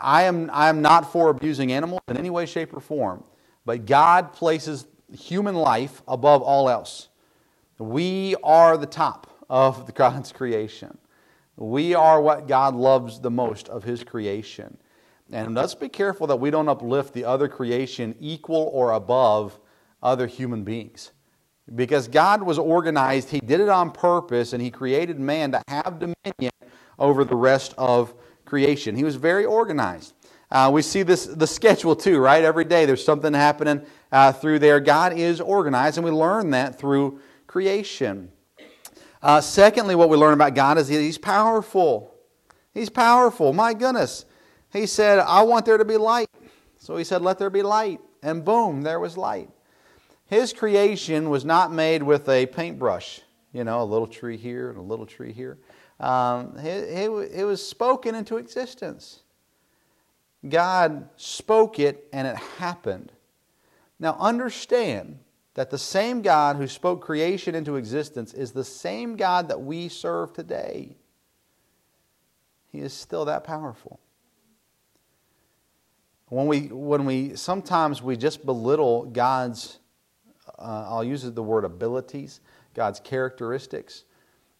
I 0.00 0.24
am, 0.24 0.50
I 0.52 0.68
am 0.68 0.82
not 0.82 1.10
for 1.10 1.30
abusing 1.30 1.72
animals 1.72 2.02
in 2.08 2.16
any 2.16 2.30
way, 2.30 2.44
shape, 2.44 2.74
or 2.76 2.80
form, 2.80 3.24
but 3.64 3.86
God 3.86 4.32
places 4.32 4.86
human 5.12 5.54
life 5.54 6.02
above 6.06 6.42
all 6.42 6.68
else. 6.68 7.08
We 7.78 8.36
are 8.42 8.76
the 8.76 8.86
top 8.86 9.44
of 9.48 9.94
God's 9.94 10.32
creation. 10.32 10.98
We 11.56 11.94
are 11.94 12.20
what 12.20 12.48
God 12.48 12.74
loves 12.74 13.20
the 13.20 13.30
most 13.30 13.68
of 13.68 13.84
His 13.84 14.02
creation. 14.02 14.76
And 15.32 15.54
let's 15.54 15.74
be 15.74 15.88
careful 15.88 16.26
that 16.26 16.36
we 16.36 16.50
don't 16.50 16.68
uplift 16.68 17.14
the 17.14 17.24
other 17.24 17.48
creation 17.48 18.14
equal 18.20 18.70
or 18.72 18.92
above 18.92 19.58
other 20.02 20.26
human 20.26 20.64
beings. 20.64 21.12
Because 21.74 22.08
God 22.08 22.42
was 22.42 22.58
organized, 22.58 23.30
He 23.30 23.40
did 23.40 23.60
it 23.60 23.70
on 23.70 23.90
purpose, 23.90 24.52
and 24.52 24.62
He 24.62 24.70
created 24.70 25.18
man 25.18 25.52
to 25.52 25.62
have 25.68 25.98
dominion 25.98 26.52
over 26.98 27.24
the 27.24 27.36
rest 27.36 27.74
of 27.78 28.14
creation. 28.44 28.96
He 28.96 29.04
was 29.04 29.16
very 29.16 29.46
organized. 29.46 30.12
Uh, 30.50 30.70
we 30.72 30.82
see 30.82 31.02
this 31.02 31.24
the 31.24 31.46
schedule 31.46 31.96
too, 31.96 32.18
right? 32.18 32.44
Every 32.44 32.64
day 32.64 32.84
there's 32.84 33.04
something 33.04 33.32
happening 33.32 33.82
uh, 34.12 34.30
through 34.32 34.58
there. 34.58 34.78
God 34.78 35.16
is 35.18 35.40
organized, 35.40 35.96
and 35.96 36.04
we 36.04 36.10
learn 36.10 36.50
that 36.50 36.78
through 36.78 37.18
creation. 37.46 38.30
Uh, 39.22 39.40
secondly, 39.40 39.94
what 39.94 40.10
we 40.10 40.18
learn 40.18 40.34
about 40.34 40.54
God 40.54 40.76
is 40.76 40.88
that 40.88 41.00
He's 41.00 41.16
powerful. 41.16 42.14
He's 42.74 42.90
powerful. 42.90 43.54
My 43.54 43.72
goodness. 43.72 44.26
He 44.74 44.86
said, 44.86 45.20
I 45.20 45.42
want 45.42 45.64
there 45.64 45.78
to 45.78 45.84
be 45.84 45.96
light. 45.96 46.28
So 46.78 46.96
he 46.96 47.04
said, 47.04 47.22
Let 47.22 47.38
there 47.38 47.48
be 47.48 47.62
light. 47.62 48.00
And 48.22 48.44
boom, 48.44 48.82
there 48.82 48.98
was 48.98 49.16
light. 49.16 49.48
His 50.26 50.52
creation 50.52 51.30
was 51.30 51.44
not 51.44 51.72
made 51.72 52.02
with 52.02 52.28
a 52.28 52.46
paintbrush, 52.46 53.20
you 53.52 53.62
know, 53.62 53.82
a 53.82 53.84
little 53.84 54.08
tree 54.08 54.36
here 54.36 54.70
and 54.70 54.78
a 54.78 54.82
little 54.82 55.06
tree 55.06 55.32
here. 55.32 55.58
Um, 56.00 56.56
it, 56.58 57.08
it, 57.08 57.10
it 57.32 57.44
was 57.44 57.64
spoken 57.64 58.16
into 58.16 58.36
existence. 58.36 59.20
God 60.48 61.08
spoke 61.16 61.78
it 61.78 62.08
and 62.12 62.26
it 62.26 62.36
happened. 62.36 63.12
Now 64.00 64.16
understand 64.18 65.20
that 65.54 65.70
the 65.70 65.78
same 65.78 66.20
God 66.20 66.56
who 66.56 66.66
spoke 66.66 67.00
creation 67.00 67.54
into 67.54 67.76
existence 67.76 68.34
is 68.34 68.50
the 68.50 68.64
same 68.64 69.14
God 69.14 69.48
that 69.48 69.60
we 69.60 69.88
serve 69.88 70.32
today. 70.32 70.96
He 72.72 72.80
is 72.80 72.92
still 72.92 73.26
that 73.26 73.44
powerful. 73.44 74.00
When 76.34 76.48
we, 76.48 76.62
when 76.62 77.04
we 77.04 77.36
sometimes 77.36 78.02
we 78.02 78.16
just 78.16 78.44
belittle 78.44 79.04
God's, 79.04 79.78
uh, 80.58 80.84
I'll 80.88 81.04
use 81.04 81.22
the 81.22 81.42
word 81.44 81.64
abilities, 81.64 82.40
God's 82.74 82.98
characteristics, 82.98 84.02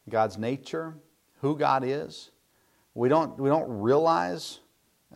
God's 0.09 0.39
nature, 0.39 0.95
who 1.41 1.59
God 1.59 1.83
is. 1.85 2.31
We 2.95 3.09
don't, 3.09 3.37
we 3.41 3.49
don't 3.49 3.69
realize 3.69 4.61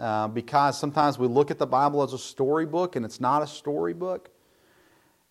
uh, 0.01 0.27
because 0.27 0.77
sometimes 0.77 1.17
we 1.17 1.29
look 1.29 1.53
at 1.53 1.59
the 1.59 1.67
Bible 1.67 2.03
as 2.03 2.13
a 2.13 2.19
storybook 2.19 2.97
and 2.97 3.05
it's 3.05 3.21
not 3.21 3.41
a 3.41 3.47
storybook. 3.47 4.29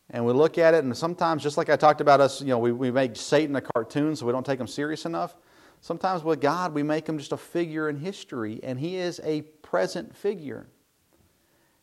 And 0.09 0.25
we 0.25 0.31
look 0.31 0.57
at 0.57 0.73
it, 0.75 0.85
and 0.85 0.95
sometimes, 0.95 1.43
just 1.43 1.57
like 1.57 1.69
I 1.69 1.75
talked 1.75 1.99
about 1.99 2.21
us, 2.21 2.39
you 2.39 2.47
know, 2.47 2.59
we, 2.59 2.71
we 2.71 2.89
make 2.89 3.17
Satan 3.17 3.53
a 3.57 3.61
cartoon 3.61 4.15
so 4.15 4.25
we 4.25 4.31
don't 4.31 4.45
take 4.45 4.61
him 4.61 4.67
serious 4.67 5.05
enough. 5.05 5.35
Sometimes 5.81 6.23
with 6.23 6.39
God, 6.39 6.73
we 6.73 6.83
make 6.83 7.05
him 7.05 7.17
just 7.17 7.33
a 7.33 7.37
figure 7.37 7.89
in 7.89 7.97
history, 7.97 8.61
and 8.63 8.79
he 8.79 8.95
is 8.95 9.19
a 9.25 9.41
present 9.41 10.15
figure. 10.15 10.67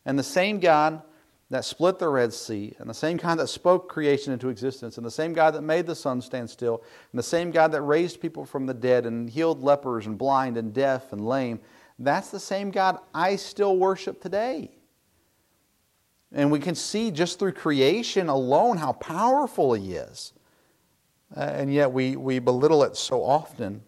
And 0.05 0.17
the 0.17 0.23
same 0.23 0.59
God 0.59 1.01
that 1.49 1.63
split 1.63 1.99
the 1.99 2.09
Red 2.09 2.33
Sea, 2.33 2.75
and 2.79 2.89
the 2.89 2.93
same 2.93 3.17
God 3.17 3.37
that 3.37 3.47
spoke 3.47 3.87
creation 3.87 4.33
into 4.33 4.49
existence, 4.49 4.97
and 4.97 5.05
the 5.05 5.11
same 5.11 5.31
God 5.33 5.53
that 5.53 5.61
made 5.61 5.85
the 5.85 5.95
sun 5.95 6.21
stand 6.21 6.49
still, 6.49 6.83
and 7.11 7.19
the 7.19 7.23
same 7.23 7.51
God 7.51 7.71
that 7.71 7.81
raised 7.81 8.19
people 8.19 8.45
from 8.45 8.65
the 8.65 8.73
dead 8.73 9.05
and 9.05 9.29
healed 9.29 9.61
lepers 9.61 10.07
and 10.07 10.17
blind 10.17 10.57
and 10.57 10.73
deaf 10.73 11.13
and 11.13 11.25
lame, 11.25 11.59
that's 11.99 12.29
the 12.29 12.39
same 12.39 12.71
God 12.71 12.97
I 13.13 13.35
still 13.35 13.77
worship 13.77 14.21
today. 14.21 14.71
And 16.31 16.51
we 16.51 16.59
can 16.59 16.75
see 16.75 17.11
just 17.11 17.37
through 17.39 17.53
creation 17.53 18.27
alone 18.27 18.77
how 18.77 18.93
powerful 18.93 19.73
He 19.73 19.93
is. 19.93 20.33
Uh, 21.35 21.41
and 21.41 21.73
yet 21.73 21.91
we, 21.91 22.15
we 22.15 22.39
belittle 22.39 22.83
it 22.83 22.95
so 22.95 23.23
often. 23.23 23.81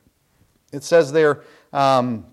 It 0.71 0.83
says 0.83 1.11
there, 1.11 1.43
um, 1.73 2.25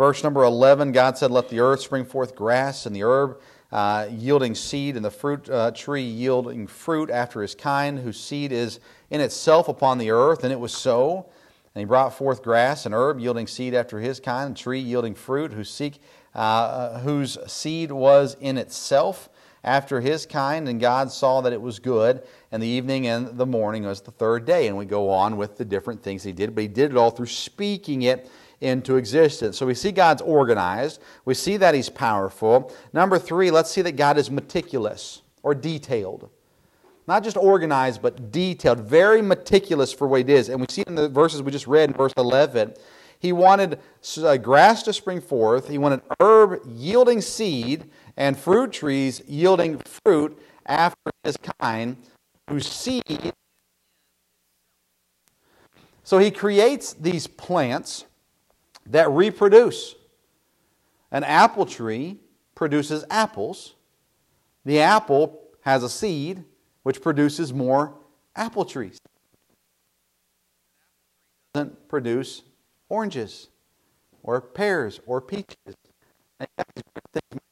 verse 0.00 0.24
number 0.24 0.42
11 0.44 0.92
God 0.92 1.18
said, 1.18 1.30
Let 1.30 1.50
the 1.50 1.60
earth 1.60 1.82
spring 1.82 2.06
forth 2.06 2.34
grass 2.34 2.86
and 2.86 2.96
the 2.96 3.04
herb 3.04 3.38
uh, 3.70 4.08
yielding 4.10 4.54
seed, 4.54 4.96
and 4.96 5.04
the 5.04 5.10
fruit 5.10 5.46
uh, 5.50 5.72
tree 5.72 6.02
yielding 6.02 6.66
fruit 6.66 7.10
after 7.10 7.42
his 7.42 7.54
kind, 7.54 7.98
whose 7.98 8.18
seed 8.18 8.50
is 8.50 8.80
in 9.10 9.20
itself 9.20 9.68
upon 9.68 9.98
the 9.98 10.10
earth. 10.10 10.42
And 10.42 10.54
it 10.54 10.58
was 10.58 10.72
so. 10.72 11.28
And 11.74 11.80
he 11.80 11.84
brought 11.84 12.14
forth 12.14 12.42
grass 12.42 12.86
and 12.86 12.94
herb 12.94 13.20
yielding 13.20 13.46
seed 13.46 13.74
after 13.74 14.00
his 14.00 14.20
kind, 14.20 14.46
and 14.46 14.56
tree 14.56 14.80
yielding 14.80 15.14
fruit, 15.14 15.52
whose, 15.52 15.68
seek, 15.68 16.00
uh, 16.34 17.00
whose 17.00 17.36
seed 17.46 17.92
was 17.92 18.38
in 18.40 18.56
itself 18.56 19.28
after 19.62 20.00
his 20.00 20.24
kind. 20.24 20.66
And 20.66 20.80
God 20.80 21.12
saw 21.12 21.42
that 21.42 21.52
it 21.52 21.60
was 21.60 21.78
good. 21.78 22.22
And 22.50 22.62
the 22.62 22.66
evening 22.66 23.06
and 23.06 23.36
the 23.36 23.44
morning 23.44 23.84
was 23.84 24.00
the 24.00 24.12
third 24.12 24.46
day. 24.46 24.66
And 24.66 24.78
we 24.78 24.86
go 24.86 25.10
on 25.10 25.36
with 25.36 25.58
the 25.58 25.64
different 25.66 26.02
things 26.02 26.22
he 26.22 26.32
did, 26.32 26.54
but 26.54 26.62
he 26.62 26.68
did 26.68 26.90
it 26.90 26.96
all 26.96 27.10
through 27.10 27.26
speaking 27.26 28.00
it 28.00 28.30
into 28.60 28.96
existence. 28.96 29.56
So 29.56 29.66
we 29.66 29.74
see 29.74 29.92
God's 29.92 30.22
organized. 30.22 31.00
We 31.24 31.34
see 31.34 31.56
that 31.56 31.74
He's 31.74 31.88
powerful. 31.88 32.72
Number 32.92 33.18
three, 33.18 33.50
let's 33.50 33.70
see 33.70 33.82
that 33.82 33.96
God 33.96 34.18
is 34.18 34.30
meticulous 34.30 35.22
or 35.42 35.54
detailed. 35.54 36.30
Not 37.06 37.24
just 37.24 37.36
organized, 37.36 38.02
but 38.02 38.30
detailed, 38.30 38.80
very 38.80 39.22
meticulous 39.22 39.92
for 39.92 40.06
what 40.06 40.20
it 40.20 40.30
is. 40.30 40.48
And 40.48 40.60
we 40.60 40.66
see 40.68 40.84
in 40.86 40.94
the 40.94 41.08
verses 41.08 41.42
we 41.42 41.50
just 41.50 41.66
read 41.66 41.90
in 41.90 41.96
verse 41.96 42.12
11, 42.16 42.74
He 43.18 43.32
wanted 43.32 43.80
uh, 44.18 44.36
grass 44.36 44.82
to 44.84 44.92
spring 44.92 45.20
forth, 45.20 45.68
He 45.68 45.78
wanted 45.78 46.02
herb 46.20 46.60
yielding 46.66 47.20
seed, 47.20 47.86
and 48.16 48.38
fruit 48.38 48.72
trees 48.72 49.22
yielding 49.26 49.78
fruit 50.04 50.38
after 50.66 51.10
His 51.24 51.36
kind, 51.60 51.96
whose 52.48 52.68
seed. 52.68 53.32
So 56.04 56.18
He 56.18 56.30
creates 56.30 56.92
these 56.92 57.26
plants 57.26 58.04
that 58.90 59.10
reproduce. 59.10 59.94
An 61.10 61.24
apple 61.24 61.66
tree 61.66 62.18
produces 62.54 63.04
apples. 63.10 63.74
The 64.64 64.80
apple 64.80 65.40
has 65.62 65.82
a 65.82 65.88
seed 65.88 66.44
which 66.82 67.02
produces 67.02 67.52
more 67.52 67.94
apple 68.36 68.64
trees. 68.64 68.98
Doesn't 71.54 71.88
produce 71.88 72.42
oranges 72.88 73.48
or 74.22 74.40
pears 74.40 75.00
or 75.06 75.20
peaches. 75.20 75.56
And 76.38 76.48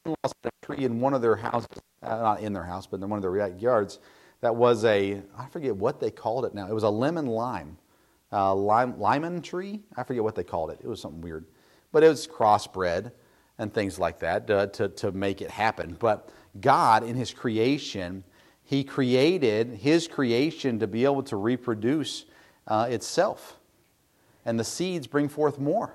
lost 0.06 0.34
a 0.44 0.50
tree 0.62 0.84
in 0.84 1.00
one 1.00 1.12
of 1.12 1.20
their 1.20 1.36
houses, 1.36 1.68
uh, 2.02 2.16
not 2.16 2.40
in 2.40 2.52
their 2.52 2.64
house, 2.64 2.86
but 2.86 3.00
in 3.00 3.08
one 3.08 3.18
of 3.18 3.22
their 3.22 3.48
yards. 3.48 3.98
That 4.40 4.54
was 4.54 4.84
a, 4.84 5.20
I 5.36 5.46
forget 5.50 5.74
what 5.76 6.00
they 6.00 6.10
called 6.10 6.44
it 6.44 6.54
now. 6.54 6.68
It 6.68 6.72
was 6.72 6.84
a 6.84 6.90
lemon 6.90 7.26
lime 7.26 7.76
uh, 8.32 8.54
lime, 8.54 9.00
lemon 9.00 9.42
tree. 9.42 9.80
I 9.96 10.02
forget 10.02 10.22
what 10.22 10.34
they 10.34 10.44
called 10.44 10.70
it. 10.70 10.80
It 10.82 10.88
was 10.88 11.00
something 11.00 11.20
weird. 11.20 11.46
But 11.92 12.04
it 12.04 12.08
was 12.08 12.26
crossbred 12.26 13.12
and 13.58 13.72
things 13.72 13.98
like 13.98 14.18
that 14.20 14.50
uh, 14.50 14.66
to, 14.66 14.88
to 14.88 15.12
make 15.12 15.40
it 15.40 15.50
happen. 15.50 15.96
But 15.98 16.30
God, 16.60 17.02
in 17.02 17.16
His 17.16 17.32
creation, 17.32 18.24
He 18.64 18.84
created 18.84 19.68
His 19.68 20.06
creation 20.06 20.78
to 20.78 20.86
be 20.86 21.04
able 21.04 21.22
to 21.24 21.36
reproduce 21.36 22.26
uh, 22.66 22.86
itself. 22.90 23.58
And 24.44 24.58
the 24.58 24.64
seeds 24.64 25.06
bring 25.06 25.28
forth 25.28 25.58
more. 25.58 25.94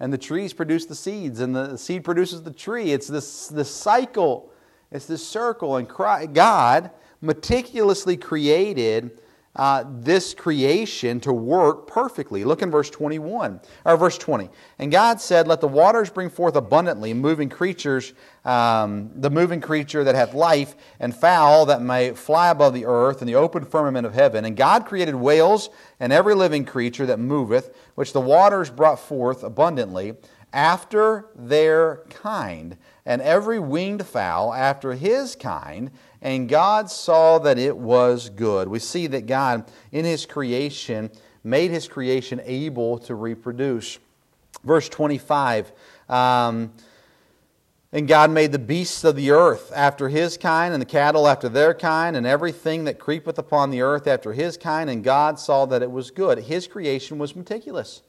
And 0.00 0.12
the 0.12 0.18
trees 0.18 0.52
produce 0.52 0.86
the 0.86 0.96
seeds, 0.96 1.38
and 1.38 1.54
the 1.54 1.76
seed 1.76 2.02
produces 2.02 2.42
the 2.42 2.52
tree. 2.52 2.92
It's 2.92 3.06
this, 3.06 3.46
this 3.46 3.70
cycle, 3.70 4.52
it's 4.90 5.06
this 5.06 5.24
circle. 5.24 5.76
And 5.76 5.88
God 6.34 6.90
meticulously 7.20 8.16
created 8.16 9.18
uh, 9.54 9.84
this 9.86 10.32
creation 10.32 11.20
to 11.20 11.32
work 11.32 11.86
perfectly. 11.86 12.42
Look 12.44 12.62
in 12.62 12.70
verse 12.70 12.88
21, 12.88 13.60
or 13.84 13.96
verse 13.98 14.16
20. 14.16 14.48
And 14.78 14.90
God 14.90 15.20
said, 15.20 15.46
Let 15.46 15.60
the 15.60 15.68
waters 15.68 16.08
bring 16.08 16.30
forth 16.30 16.56
abundantly 16.56 17.12
moving 17.12 17.50
creatures, 17.50 18.14
um, 18.46 19.10
the 19.14 19.28
moving 19.28 19.60
creature 19.60 20.04
that 20.04 20.14
hath 20.14 20.32
life, 20.32 20.74
and 20.98 21.14
fowl 21.14 21.66
that 21.66 21.82
may 21.82 22.12
fly 22.12 22.48
above 22.48 22.72
the 22.72 22.86
earth, 22.86 23.20
and 23.20 23.28
the 23.28 23.34
open 23.34 23.64
firmament 23.66 24.06
of 24.06 24.14
heaven. 24.14 24.46
And 24.46 24.56
God 24.56 24.86
created 24.86 25.14
whales 25.14 25.68
and 26.00 26.12
every 26.12 26.34
living 26.34 26.64
creature 26.64 27.04
that 27.06 27.18
moveth, 27.18 27.74
which 27.94 28.14
the 28.14 28.20
waters 28.22 28.70
brought 28.70 29.00
forth 29.00 29.42
abundantly, 29.42 30.14
after 30.54 31.26
their 31.34 32.04
kind, 32.10 32.76
and 33.06 33.22
every 33.22 33.58
winged 33.58 34.06
fowl 34.06 34.52
after 34.52 34.92
his 34.92 35.34
kind 35.36 35.90
and 36.22 36.48
God 36.48 36.90
saw 36.90 37.38
that 37.40 37.58
it 37.58 37.76
was 37.76 38.30
good. 38.30 38.68
We 38.68 38.78
see 38.78 39.08
that 39.08 39.26
God, 39.26 39.70
in 39.90 40.04
His 40.04 40.24
creation, 40.24 41.10
made 41.44 41.70
His 41.70 41.88
creation 41.88 42.40
able 42.44 42.98
to 43.00 43.14
reproduce. 43.14 43.98
Verse 44.64 44.88
25. 44.88 45.72
Um, 46.08 46.72
and 47.94 48.08
God 48.08 48.30
made 48.30 48.52
the 48.52 48.58
beasts 48.58 49.04
of 49.04 49.16
the 49.16 49.32
earth 49.32 49.70
after 49.74 50.08
his 50.08 50.38
kind, 50.38 50.72
and 50.72 50.80
the 50.80 50.86
cattle 50.86 51.28
after 51.28 51.50
their 51.50 51.74
kind, 51.74 52.16
and 52.16 52.26
everything 52.26 52.84
that 52.84 52.98
creepeth 52.98 53.38
upon 53.38 53.70
the 53.70 53.82
earth 53.82 54.06
after 54.06 54.32
his 54.32 54.56
kind. 54.56 54.88
And 54.88 55.04
God 55.04 55.38
saw 55.38 55.66
that 55.66 55.82
it 55.82 55.90
was 55.90 56.10
good. 56.10 56.38
His 56.38 56.66
creation 56.66 57.18
was 57.18 57.36
meticulous. 57.36 58.00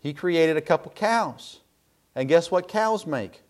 He 0.00 0.14
created 0.14 0.56
a 0.56 0.62
couple 0.62 0.90
cows. 0.92 1.60
And 2.14 2.28
guess 2.28 2.50
what 2.50 2.68
cows 2.68 3.06
make? 3.06 3.42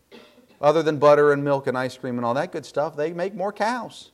Other 0.62 0.82
than 0.82 0.98
butter 0.98 1.32
and 1.32 1.42
milk 1.42 1.66
and 1.66 1.76
ice 1.76 1.96
cream 1.96 2.16
and 2.16 2.24
all 2.24 2.34
that 2.34 2.52
good 2.52 2.64
stuff, 2.64 2.96
they 2.96 3.12
make 3.12 3.34
more 3.34 3.52
cows. 3.52 4.12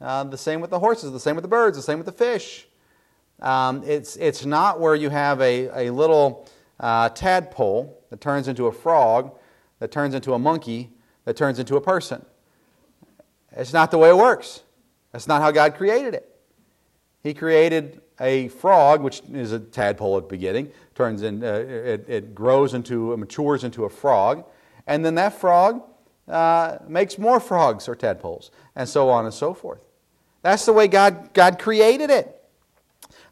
Uh, 0.00 0.24
the 0.24 0.38
same 0.38 0.60
with 0.60 0.70
the 0.70 0.78
horses, 0.78 1.12
the 1.12 1.20
same 1.20 1.36
with 1.36 1.42
the 1.42 1.48
birds, 1.48 1.76
the 1.76 1.82
same 1.82 1.98
with 1.98 2.06
the 2.06 2.12
fish. 2.12 2.66
Um, 3.40 3.82
it's, 3.84 4.16
it's 4.16 4.46
not 4.46 4.80
where 4.80 4.94
you 4.94 5.10
have 5.10 5.40
a, 5.40 5.88
a 5.88 5.92
little 5.92 6.48
uh, 6.78 7.10
tadpole 7.10 8.02
that 8.08 8.20
turns 8.20 8.48
into 8.48 8.66
a 8.66 8.72
frog, 8.72 9.36
that 9.78 9.90
turns 9.90 10.14
into 10.14 10.32
a 10.32 10.38
monkey, 10.38 10.90
that 11.26 11.36
turns 11.36 11.58
into 11.58 11.76
a 11.76 11.80
person. 11.80 12.24
It's 13.52 13.72
not 13.72 13.90
the 13.90 13.98
way 13.98 14.08
it 14.08 14.16
works. 14.16 14.62
That's 15.12 15.28
not 15.28 15.42
how 15.42 15.50
God 15.50 15.74
created 15.74 16.14
it. 16.14 16.26
He 17.22 17.34
created 17.34 18.00
a 18.18 18.48
frog, 18.48 19.02
which 19.02 19.22
is 19.32 19.52
a 19.52 19.58
tadpole 19.58 20.16
at 20.16 20.24
the 20.24 20.28
beginning, 20.28 20.70
turns 20.94 21.22
in, 21.22 21.44
uh, 21.44 21.64
it, 21.66 22.04
it 22.08 22.34
grows 22.34 22.72
into, 22.72 23.14
matures 23.16 23.64
into 23.64 23.84
a 23.84 23.90
frog 23.90 24.44
and 24.86 25.04
then 25.04 25.14
that 25.16 25.34
frog 25.34 25.82
uh, 26.28 26.78
makes 26.86 27.18
more 27.18 27.40
frogs 27.40 27.88
or 27.88 27.94
tadpoles, 27.94 28.50
and 28.76 28.88
so 28.88 29.08
on 29.08 29.24
and 29.24 29.34
so 29.34 29.54
forth. 29.54 29.80
That's 30.42 30.64
the 30.64 30.72
way 30.72 30.88
God, 30.88 31.34
God 31.34 31.58
created 31.58 32.10
it. 32.10 32.36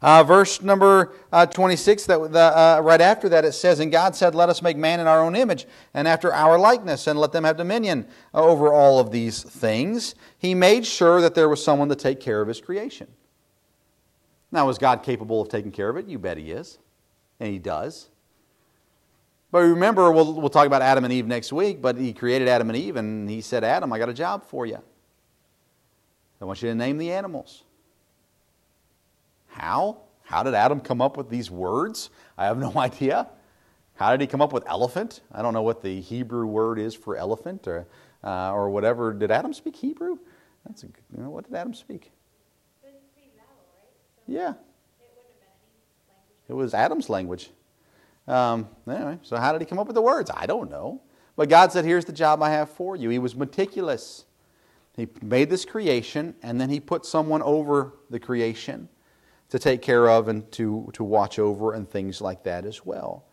Uh, 0.01 0.23
verse 0.23 0.61
number 0.61 1.13
uh, 1.33 1.45
26, 1.45 2.05
that, 2.05 2.31
the, 2.31 2.39
uh, 2.39 2.81
right 2.81 3.01
after 3.01 3.27
that, 3.27 3.43
it 3.43 3.51
says, 3.51 3.79
And 3.79 3.91
God 3.91 4.15
said, 4.15 4.33
Let 4.33 4.47
us 4.47 4.61
make 4.61 4.77
man 4.77 4.99
in 4.99 5.07
our 5.07 5.21
own 5.21 5.35
image, 5.35 5.67
and 5.93 6.07
after 6.07 6.33
our 6.33 6.57
likeness, 6.57 7.07
and 7.07 7.19
let 7.19 7.33
them 7.33 7.43
have 7.43 7.57
dominion 7.57 8.07
over 8.33 8.71
all 8.71 8.99
of 8.99 9.11
these 9.11 9.43
things. 9.43 10.15
He 10.37 10.55
made 10.55 10.85
sure 10.85 11.19
that 11.19 11.35
there 11.35 11.49
was 11.49 11.63
someone 11.63 11.89
to 11.89 11.95
take 11.95 12.21
care 12.21 12.41
of 12.41 12.47
his 12.47 12.61
creation. 12.61 13.07
Now, 14.51 14.69
is 14.69 14.77
God 14.77 15.03
capable 15.03 15.41
of 15.41 15.49
taking 15.49 15.71
care 15.71 15.89
of 15.89 15.97
it? 15.97 16.07
You 16.07 16.17
bet 16.17 16.37
he 16.37 16.51
is. 16.51 16.79
And 17.39 17.51
he 17.51 17.59
does. 17.59 18.09
But 19.51 19.59
remember, 19.61 20.11
we'll, 20.11 20.33
we'll 20.33 20.49
talk 20.49 20.67
about 20.67 20.81
Adam 20.81 21.03
and 21.03 21.13
Eve 21.13 21.25
next 21.25 21.51
week, 21.51 21.81
but 21.81 21.97
he 21.97 22.13
created 22.13 22.47
Adam 22.47 22.69
and 22.69 22.77
Eve 22.77 22.97
and 22.97 23.29
he 23.29 23.41
said, 23.41 23.63
Adam, 23.63 23.91
I 23.91 23.97
got 23.97 24.09
a 24.09 24.13
job 24.13 24.43
for 24.43 24.65
you. 24.65 24.79
I 26.41 26.45
want 26.45 26.61
you 26.61 26.69
to 26.69 26.75
name 26.75 26.97
the 26.97 27.11
animals. 27.11 27.63
How? 29.47 30.01
How 30.23 30.43
did 30.43 30.53
Adam 30.53 30.79
come 30.79 31.01
up 31.01 31.17
with 31.17 31.29
these 31.29 31.49
words? 31.49 32.11
I 32.37 32.45
have 32.45 32.57
no 32.67 32.73
idea. 32.77 33.27
How 33.95 34.11
did 34.11 34.21
he 34.21 34.27
come 34.27 34.41
up 34.41 34.53
with 34.53 34.63
elephant? 34.67 35.21
I 35.31 35.41
don't 35.41 35.53
know 35.53 35.63
what 35.63 35.81
the 35.81 35.99
Hebrew 35.99 36.45
word 36.45 36.79
is 36.79 36.93
for 36.93 37.17
elephant 37.17 37.67
or, 37.67 37.87
uh, 38.23 38.53
or 38.53 38.69
whatever. 38.69 39.13
Did 39.13 39.31
Adam 39.31 39.53
speak 39.53 39.75
Hebrew? 39.75 40.19
That's 40.65 40.83
a, 40.83 40.87
you 40.87 41.23
know, 41.23 41.29
what 41.31 41.45
did 41.45 41.55
Adam 41.55 41.73
speak? 41.73 42.11
Yeah. 44.27 44.53
It 46.47 46.53
was 46.53 46.73
Adam's 46.73 47.09
language. 47.09 47.49
Um, 48.27 48.69
anyway, 48.87 49.17
so 49.21 49.37
how 49.37 49.51
did 49.51 49.61
he 49.61 49.65
come 49.65 49.79
up 49.79 49.87
with 49.87 49.95
the 49.95 50.01
words? 50.01 50.29
I 50.33 50.45
don't 50.45 50.69
know. 50.69 51.01
But 51.35 51.49
God 51.49 51.71
said, 51.71 51.85
Here's 51.85 52.05
the 52.05 52.13
job 52.13 52.43
I 52.43 52.49
have 52.49 52.69
for 52.69 52.95
you. 52.95 53.09
He 53.09 53.19
was 53.19 53.35
meticulous. 53.35 54.25
He 54.95 55.07
made 55.21 55.49
this 55.49 55.63
creation, 55.63 56.35
and 56.43 56.59
then 56.59 56.69
he 56.69 56.79
put 56.79 57.05
someone 57.05 57.41
over 57.41 57.93
the 58.09 58.19
creation 58.19 58.89
to 59.49 59.57
take 59.57 59.81
care 59.81 60.09
of 60.09 60.27
and 60.27 60.51
to, 60.51 60.89
to 60.93 61.03
watch 61.03 61.39
over 61.39 61.73
and 61.73 61.89
things 61.89 62.21
like 62.21 62.43
that 62.43 62.65
as 62.65 62.85
well. 62.85 63.25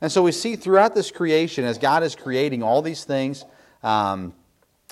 And 0.00 0.10
so 0.10 0.22
we 0.22 0.32
see 0.32 0.56
throughout 0.56 0.94
this 0.94 1.10
creation, 1.10 1.64
as 1.64 1.76
God 1.78 2.02
is 2.02 2.16
creating 2.16 2.62
all 2.62 2.80
these 2.80 3.04
things, 3.04 3.44
um, 3.82 4.34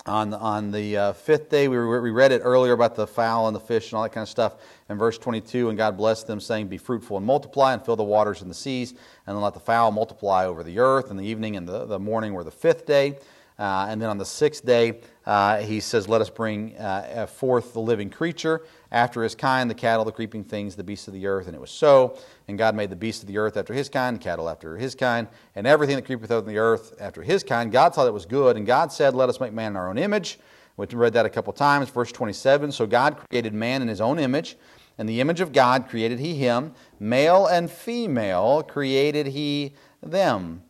on, 0.06 0.34
on 0.34 0.70
the 0.70 0.96
uh, 0.96 1.12
fifth 1.12 1.48
day, 1.48 1.68
we, 1.68 1.78
we 1.78 2.10
read 2.10 2.32
it 2.32 2.40
earlier 2.44 2.72
about 2.72 2.94
the 2.94 3.06
fowl 3.06 3.46
and 3.46 3.54
the 3.54 3.60
fish 3.60 3.90
and 3.90 3.96
all 3.96 4.02
that 4.02 4.12
kind 4.12 4.22
of 4.22 4.28
stuff. 4.28 4.56
In 4.88 4.96
verse 4.96 5.18
22, 5.18 5.68
and 5.68 5.76
God 5.76 5.96
blessed 5.96 6.26
them, 6.26 6.40
saying, 6.40 6.68
Be 6.68 6.78
fruitful 6.78 7.16
and 7.16 7.26
multiply, 7.26 7.72
and 7.72 7.84
fill 7.84 7.96
the 7.96 8.04
waters 8.04 8.40
and 8.40 8.50
the 8.50 8.54
seas, 8.54 8.92
and 9.26 9.36
then 9.36 9.40
let 9.40 9.54
the 9.54 9.60
fowl 9.60 9.90
multiply 9.90 10.46
over 10.46 10.62
the 10.62 10.78
earth. 10.78 11.10
And 11.10 11.18
the 11.18 11.24
evening 11.24 11.56
and 11.56 11.68
the, 11.68 11.84
the 11.84 11.98
morning 11.98 12.32
were 12.32 12.44
the 12.44 12.50
fifth 12.50 12.86
day. 12.86 13.18
Uh, 13.58 13.86
and 13.88 14.00
then 14.00 14.08
on 14.08 14.18
the 14.18 14.24
sixth 14.24 14.64
day, 14.64 15.00
uh, 15.26 15.58
he 15.58 15.80
says, 15.80 16.08
Let 16.08 16.20
us 16.20 16.30
bring 16.30 16.76
uh, 16.76 17.26
forth 17.26 17.72
the 17.72 17.80
living 17.80 18.08
creature 18.08 18.62
after 18.92 19.22
his 19.22 19.34
kind, 19.34 19.68
the 19.68 19.74
cattle, 19.74 20.04
the 20.04 20.12
creeping 20.12 20.44
things, 20.44 20.76
the 20.76 20.84
beasts 20.84 21.08
of 21.08 21.14
the 21.14 21.26
earth. 21.26 21.46
And 21.46 21.56
it 21.56 21.60
was 21.60 21.70
so. 21.70 22.16
And 22.46 22.56
God 22.56 22.76
made 22.76 22.88
the 22.88 22.96
beasts 22.96 23.22
of 23.22 23.26
the 23.26 23.36
earth 23.38 23.56
after 23.56 23.74
his 23.74 23.88
kind, 23.88 24.16
the 24.16 24.22
cattle 24.22 24.48
after 24.48 24.76
his 24.76 24.94
kind, 24.94 25.26
and 25.56 25.66
everything 25.66 25.96
that 25.96 26.06
creepeth 26.06 26.30
over 26.30 26.48
the 26.48 26.58
earth 26.58 26.94
after 27.00 27.22
his 27.22 27.42
kind. 27.42 27.72
God 27.72 27.94
saw 27.94 28.04
that 28.04 28.10
it 28.10 28.14
was 28.14 28.26
good. 28.26 28.56
And 28.56 28.64
God 28.64 28.92
said, 28.92 29.14
Let 29.14 29.28
us 29.28 29.40
make 29.40 29.52
man 29.52 29.72
in 29.72 29.76
our 29.76 29.88
own 29.88 29.98
image. 29.98 30.38
We 30.76 30.86
read 30.86 31.14
that 31.14 31.26
a 31.26 31.30
couple 31.30 31.52
times. 31.52 31.90
Verse 31.90 32.12
27 32.12 32.70
So 32.70 32.86
God 32.86 33.16
created 33.28 33.52
man 33.52 33.82
in 33.82 33.88
his 33.88 34.00
own 34.00 34.20
image. 34.20 34.56
and 34.98 35.08
the 35.08 35.20
image 35.20 35.40
of 35.40 35.52
God 35.52 35.88
created 35.88 36.20
he 36.20 36.34
him. 36.34 36.74
Male 37.00 37.46
and 37.46 37.68
female 37.68 38.62
created 38.62 39.26
he 39.26 39.74
them. 40.00 40.62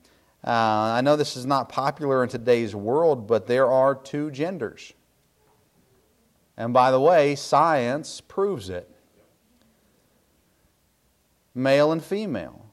Uh, 0.45 0.51
I 0.51 1.01
know 1.01 1.17
this 1.17 1.37
is 1.37 1.47
not 1.47 1.69
popular 1.69 2.23
in 2.23 2.29
today's 2.29 2.75
world, 2.75 3.27
but 3.27 3.47
there 3.47 3.67
are 3.71 3.95
two 3.95 4.31
genders. 4.31 4.93
And 6.57 6.73
by 6.73 6.91
the 6.91 7.01
way, 7.01 7.35
science 7.35 8.21
proves 8.21 8.69
it 8.71 8.89
male 11.55 11.93
and 11.93 12.03
female. 12.03 12.65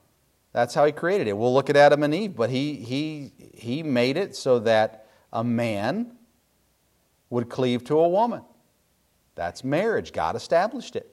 That's 0.53 0.73
how 0.73 0.85
he 0.85 0.91
created 0.91 1.27
it. 1.27 1.37
We'll 1.37 1.53
look 1.53 1.69
at 1.69 1.75
Adam 1.75 2.03
and 2.03 2.13
Eve, 2.13 2.35
but 2.35 2.49
he, 2.49 2.75
he, 2.75 3.33
he 3.53 3.83
made 3.83 4.15
it 4.15 4.35
so 4.35 4.59
that 4.59 5.07
a 5.33 5.43
man 5.43 6.15
would 7.29 7.49
cleave 7.49 7.83
to 7.85 7.99
a 7.99 8.07
woman. 8.07 8.41
That's 9.33 9.63
marriage. 9.63 10.13
God 10.13 10.35
established 10.35 10.95
it. 10.95 11.11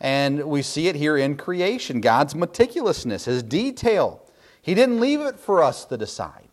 And 0.00 0.44
we 0.44 0.62
see 0.62 0.88
it 0.88 0.96
here 0.96 1.16
in 1.16 1.36
creation 1.36 2.00
God's 2.00 2.34
meticulousness, 2.34 3.24
His 3.24 3.42
detail. 3.42 4.23
He 4.64 4.72
didn't 4.72 4.98
leave 4.98 5.20
it 5.20 5.38
for 5.38 5.62
us 5.62 5.84
to 5.84 5.98
decide. 5.98 6.48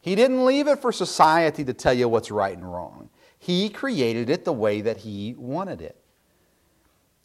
He 0.00 0.14
didn't 0.14 0.46
leave 0.46 0.66
it 0.66 0.78
for 0.78 0.92
society 0.92 1.62
to 1.62 1.74
tell 1.74 1.92
you 1.92 2.08
what's 2.08 2.30
right 2.30 2.56
and 2.56 2.72
wrong. 2.72 3.10
He 3.38 3.68
created 3.68 4.30
it 4.30 4.46
the 4.46 4.52
way 4.54 4.80
that 4.80 4.96
He 4.96 5.34
wanted 5.36 5.82
it. 5.82 6.00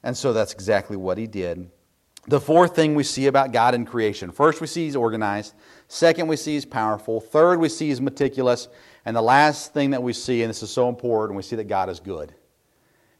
And 0.04 0.18
so 0.18 0.34
that's 0.34 0.52
exactly 0.52 0.98
what 0.98 1.18
He 1.18 1.26
did. 1.26 1.72
The 2.28 2.42
fourth 2.42 2.76
thing 2.76 2.96
we 2.96 3.04
see 3.04 3.28
about 3.28 3.54
God 3.54 3.76
in 3.76 3.86
creation 3.86 4.30
first, 4.30 4.60
we 4.60 4.68
see 4.68 4.84
He's 4.84 4.98
organized. 4.98 5.54
Second, 5.88 6.28
we 6.28 6.36
see 6.36 6.56
He's 6.56 6.66
powerful. 6.66 7.22
Third, 7.22 7.62
we 7.62 7.70
see 7.70 7.88
He's 7.88 8.02
meticulous. 8.02 8.68
And 9.06 9.16
the 9.16 9.22
last 9.22 9.74
thing 9.74 9.92
that 9.92 10.04
we 10.04 10.12
see, 10.12 10.44
and 10.44 10.50
this 10.50 10.64
is 10.64 10.70
so 10.70 10.90
important, 10.90 11.38
we 11.38 11.44
see 11.44 11.56
that 11.56 11.70
God 11.70 11.90
is 11.90 12.02
good. 12.02 12.36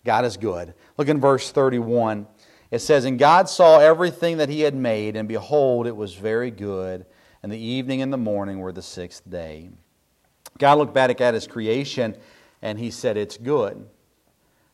God 0.04 0.26
is 0.26 0.36
good. 0.36 0.74
Look 0.98 1.08
in 1.08 1.22
verse 1.22 1.50
31. 1.50 2.28
It 2.74 2.82
says, 2.82 3.06
And 3.06 3.20
God 3.20 3.48
saw 3.48 3.78
everything 3.78 4.38
that 4.38 4.50
he 4.50 4.62
had 4.62 4.74
made, 4.74 5.16
and 5.16 5.28
behold, 5.28 5.86
it 5.86 5.96
was 5.96 6.16
very 6.16 6.50
good. 6.50 7.06
And 7.44 7.52
the 7.52 7.60
evening 7.60 8.02
and 8.02 8.12
the 8.12 8.18
morning 8.18 8.58
were 8.58 8.72
the 8.72 8.82
sixth 8.82 9.30
day. 9.30 9.70
God 10.58 10.80
looked 10.80 10.94
back 10.94 11.22
at 11.22 11.36
his 11.36 11.46
creation, 11.46 12.18
and 12.64 12.80
he 12.80 12.90
said, 12.90 13.16
It's 13.16 13.38
good. 13.38 13.88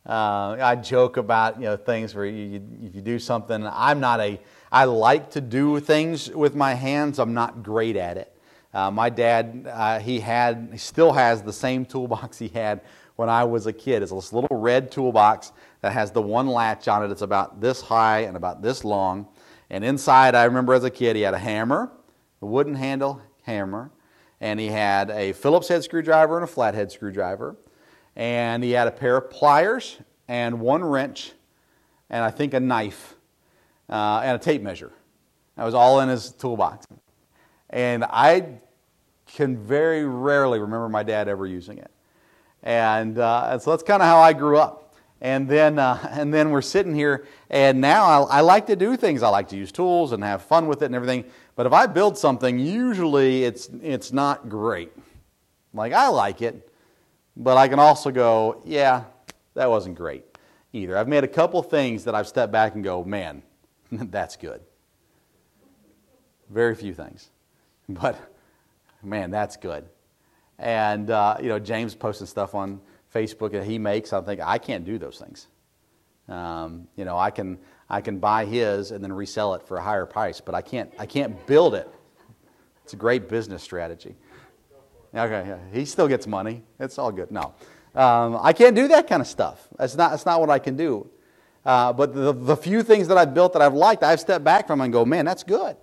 Uh, 0.05 0.55
I 0.61 0.77
joke 0.77 1.17
about 1.17 1.57
you 1.57 1.65
know 1.65 1.75
things 1.75 2.15
where 2.15 2.23
you, 2.23 2.45
you, 2.45 2.61
if 2.83 2.95
you 2.95 3.01
do 3.01 3.19
something, 3.19 3.67
I'm 3.67 3.99
not 3.99 4.21
a. 4.21 4.39
I 4.71 4.85
like 4.85 5.31
to 5.31 5.41
do 5.41 5.81
things 5.81 6.29
with 6.29 6.55
my 6.55 6.75
hands. 6.75 7.19
I'm 7.19 7.33
not 7.33 7.63
great 7.63 7.97
at 7.97 8.15
it. 8.15 8.33
Uh, 8.73 8.89
my 8.91 9.09
dad, 9.09 9.69
uh, 9.69 9.99
he 9.99 10.21
had, 10.21 10.69
he 10.71 10.77
still 10.77 11.11
has 11.11 11.41
the 11.41 11.51
same 11.51 11.85
toolbox 11.85 12.39
he 12.39 12.47
had 12.47 12.79
when 13.17 13.27
I 13.27 13.43
was 13.43 13.67
a 13.67 13.73
kid. 13.73 14.03
It's 14.03 14.13
this 14.13 14.31
little 14.31 14.55
red 14.57 14.89
toolbox 14.89 15.51
that 15.81 15.93
has 15.93 16.11
the 16.11 16.21
one 16.21 16.47
latch 16.47 16.87
on 16.87 17.03
it. 17.03 17.11
It's 17.11 17.21
about 17.21 17.61
this 17.61 17.81
high 17.81 18.21
and 18.21 18.35
about 18.35 18.61
this 18.61 18.83
long. 18.83 19.27
And 19.69 19.83
inside, 19.83 20.35
I 20.35 20.45
remember 20.45 20.73
as 20.73 20.83
a 20.83 20.89
kid, 20.89 21.15
he 21.15 21.21
had 21.21 21.33
a 21.33 21.39
hammer, 21.39 21.91
a 22.41 22.45
wooden 22.45 22.75
handle 22.75 23.21
hammer, 23.43 23.91
and 24.41 24.59
he 24.59 24.67
had 24.67 25.09
a 25.11 25.33
Phillips 25.33 25.67
head 25.67 25.83
screwdriver 25.83 26.37
and 26.37 26.43
a 26.43 26.47
flathead 26.47 26.91
screwdriver. 26.91 27.55
And 28.15 28.63
he 28.63 28.71
had 28.71 28.87
a 28.87 28.91
pair 28.91 29.17
of 29.17 29.29
pliers 29.29 29.97
and 30.27 30.59
one 30.59 30.83
wrench, 30.83 31.33
and 32.09 32.23
I 32.23 32.31
think 32.31 32.53
a 32.53 32.59
knife 32.59 33.15
uh, 33.89 34.21
and 34.23 34.35
a 34.35 34.39
tape 34.39 34.61
measure. 34.61 34.91
That 35.55 35.63
was 35.63 35.73
all 35.73 35.99
in 36.01 36.09
his 36.09 36.31
toolbox. 36.31 36.85
And 37.69 38.03
I 38.03 38.59
can 39.25 39.57
very 39.57 40.05
rarely 40.05 40.59
remember 40.59 40.89
my 40.89 41.03
dad 41.03 41.27
ever 41.27 41.45
using 41.45 41.77
it. 41.77 41.91
And, 42.63 43.19
uh, 43.19 43.49
and 43.51 43.61
so 43.61 43.71
that's 43.71 43.83
kind 43.83 44.01
of 44.01 44.07
how 44.07 44.19
I 44.19 44.33
grew 44.33 44.57
up. 44.57 44.88
And 45.21 45.47
then, 45.47 45.79
uh, 45.79 45.99
and 46.11 46.33
then 46.33 46.51
we're 46.51 46.61
sitting 46.61 46.95
here, 46.95 47.27
and 47.49 47.81
now 47.81 48.05
I, 48.05 48.37
I, 48.37 48.41
like 48.41 48.67
to 48.67 48.75
do 48.75 48.95
things. 48.95 49.23
I 49.23 49.29
like 49.29 49.49
to 49.49 49.57
use 49.57 49.71
tools 49.71 50.11
and 50.11 50.23
have 50.23 50.41
fun 50.41 50.67
with 50.67 50.81
it 50.81 50.85
and 50.85 50.95
everything. 50.95 51.25
But 51.55 51.65
if 51.65 51.73
I 51.73 51.87
build 51.87 52.17
something, 52.17 52.57
usually 52.57 53.43
it's, 53.43 53.69
it's 53.81 54.13
not 54.13 54.49
great. 54.49 54.91
Like, 55.73 55.93
I 55.93 56.07
like 56.07 56.41
it, 56.41 56.71
but 57.35 57.57
I 57.57 57.67
can 57.67 57.79
also 57.79 58.11
go, 58.11 58.61
yeah, 58.65 59.03
that 59.55 59.69
wasn't 59.69 59.95
great 59.95 60.23
either. 60.73 60.97
I've 60.97 61.07
made 61.07 61.23
a 61.23 61.27
couple 61.27 61.61
things 61.63 62.03
that 62.05 62.15
I've 62.15 62.27
stepped 62.27 62.51
back 62.51 62.75
and 62.75 62.83
go, 62.83 63.03
man, 63.03 63.43
that's 63.91 64.35
good. 64.35 64.61
Very 66.49 66.75
few 66.75 66.93
things. 66.93 67.29
But, 67.91 68.19
man, 69.01 69.31
that's 69.31 69.57
good. 69.57 69.83
And, 70.59 71.09
uh, 71.09 71.37
you 71.41 71.47
know, 71.47 71.57
James 71.57 71.95
posting 71.95 72.27
stuff 72.27 72.53
on 72.53 72.79
Facebook 73.13 73.51
that 73.51 73.63
he 73.63 73.77
makes. 73.77 74.13
I 74.13 74.21
think, 74.21 74.41
I 74.41 74.57
can't 74.57 74.85
do 74.85 74.97
those 74.97 75.17
things. 75.17 75.47
Um, 76.27 76.87
you 76.95 77.05
know, 77.05 77.17
I 77.17 77.31
can, 77.31 77.57
I 77.89 78.01
can 78.01 78.19
buy 78.19 78.45
his 78.45 78.91
and 78.91 79.03
then 79.03 79.11
resell 79.11 79.55
it 79.55 79.63
for 79.63 79.77
a 79.77 79.81
higher 79.81 80.05
price, 80.05 80.41
but 80.41 80.53
I 80.53 80.61
can't, 80.61 80.93
I 80.99 81.05
can't 81.05 81.45
build 81.47 81.73
it. 81.73 81.89
It's 82.83 82.93
a 82.93 82.97
great 82.97 83.27
business 83.29 83.63
strategy. 83.63 84.15
Okay, 85.13 85.47
yeah. 85.47 85.57
he 85.73 85.85
still 85.85 86.07
gets 86.07 86.27
money. 86.27 86.63
It's 86.79 86.99
all 86.99 87.11
good. 87.11 87.31
No, 87.31 87.55
um, 87.95 88.37
I 88.41 88.53
can't 88.53 88.75
do 88.75 88.87
that 88.89 89.07
kind 89.07 89.21
of 89.21 89.27
stuff. 89.27 89.67
That's 89.77 89.95
not, 89.95 90.11
that's 90.11 90.25
not 90.25 90.39
what 90.39 90.51
I 90.51 90.59
can 90.59 90.75
do. 90.75 91.09
Uh, 91.65 91.93
but 91.93 92.13
the, 92.13 92.31
the 92.31 92.55
few 92.55 92.83
things 92.83 93.07
that 93.07 93.17
I've 93.17 93.33
built 93.33 93.53
that 93.53 93.61
I've 93.61 93.73
liked, 93.73 94.03
I've 94.03 94.19
stepped 94.19 94.43
back 94.43 94.67
from 94.67 94.81
and 94.81 94.93
go, 94.93 95.03
man, 95.03 95.25
that's 95.25 95.43
good. 95.43 95.75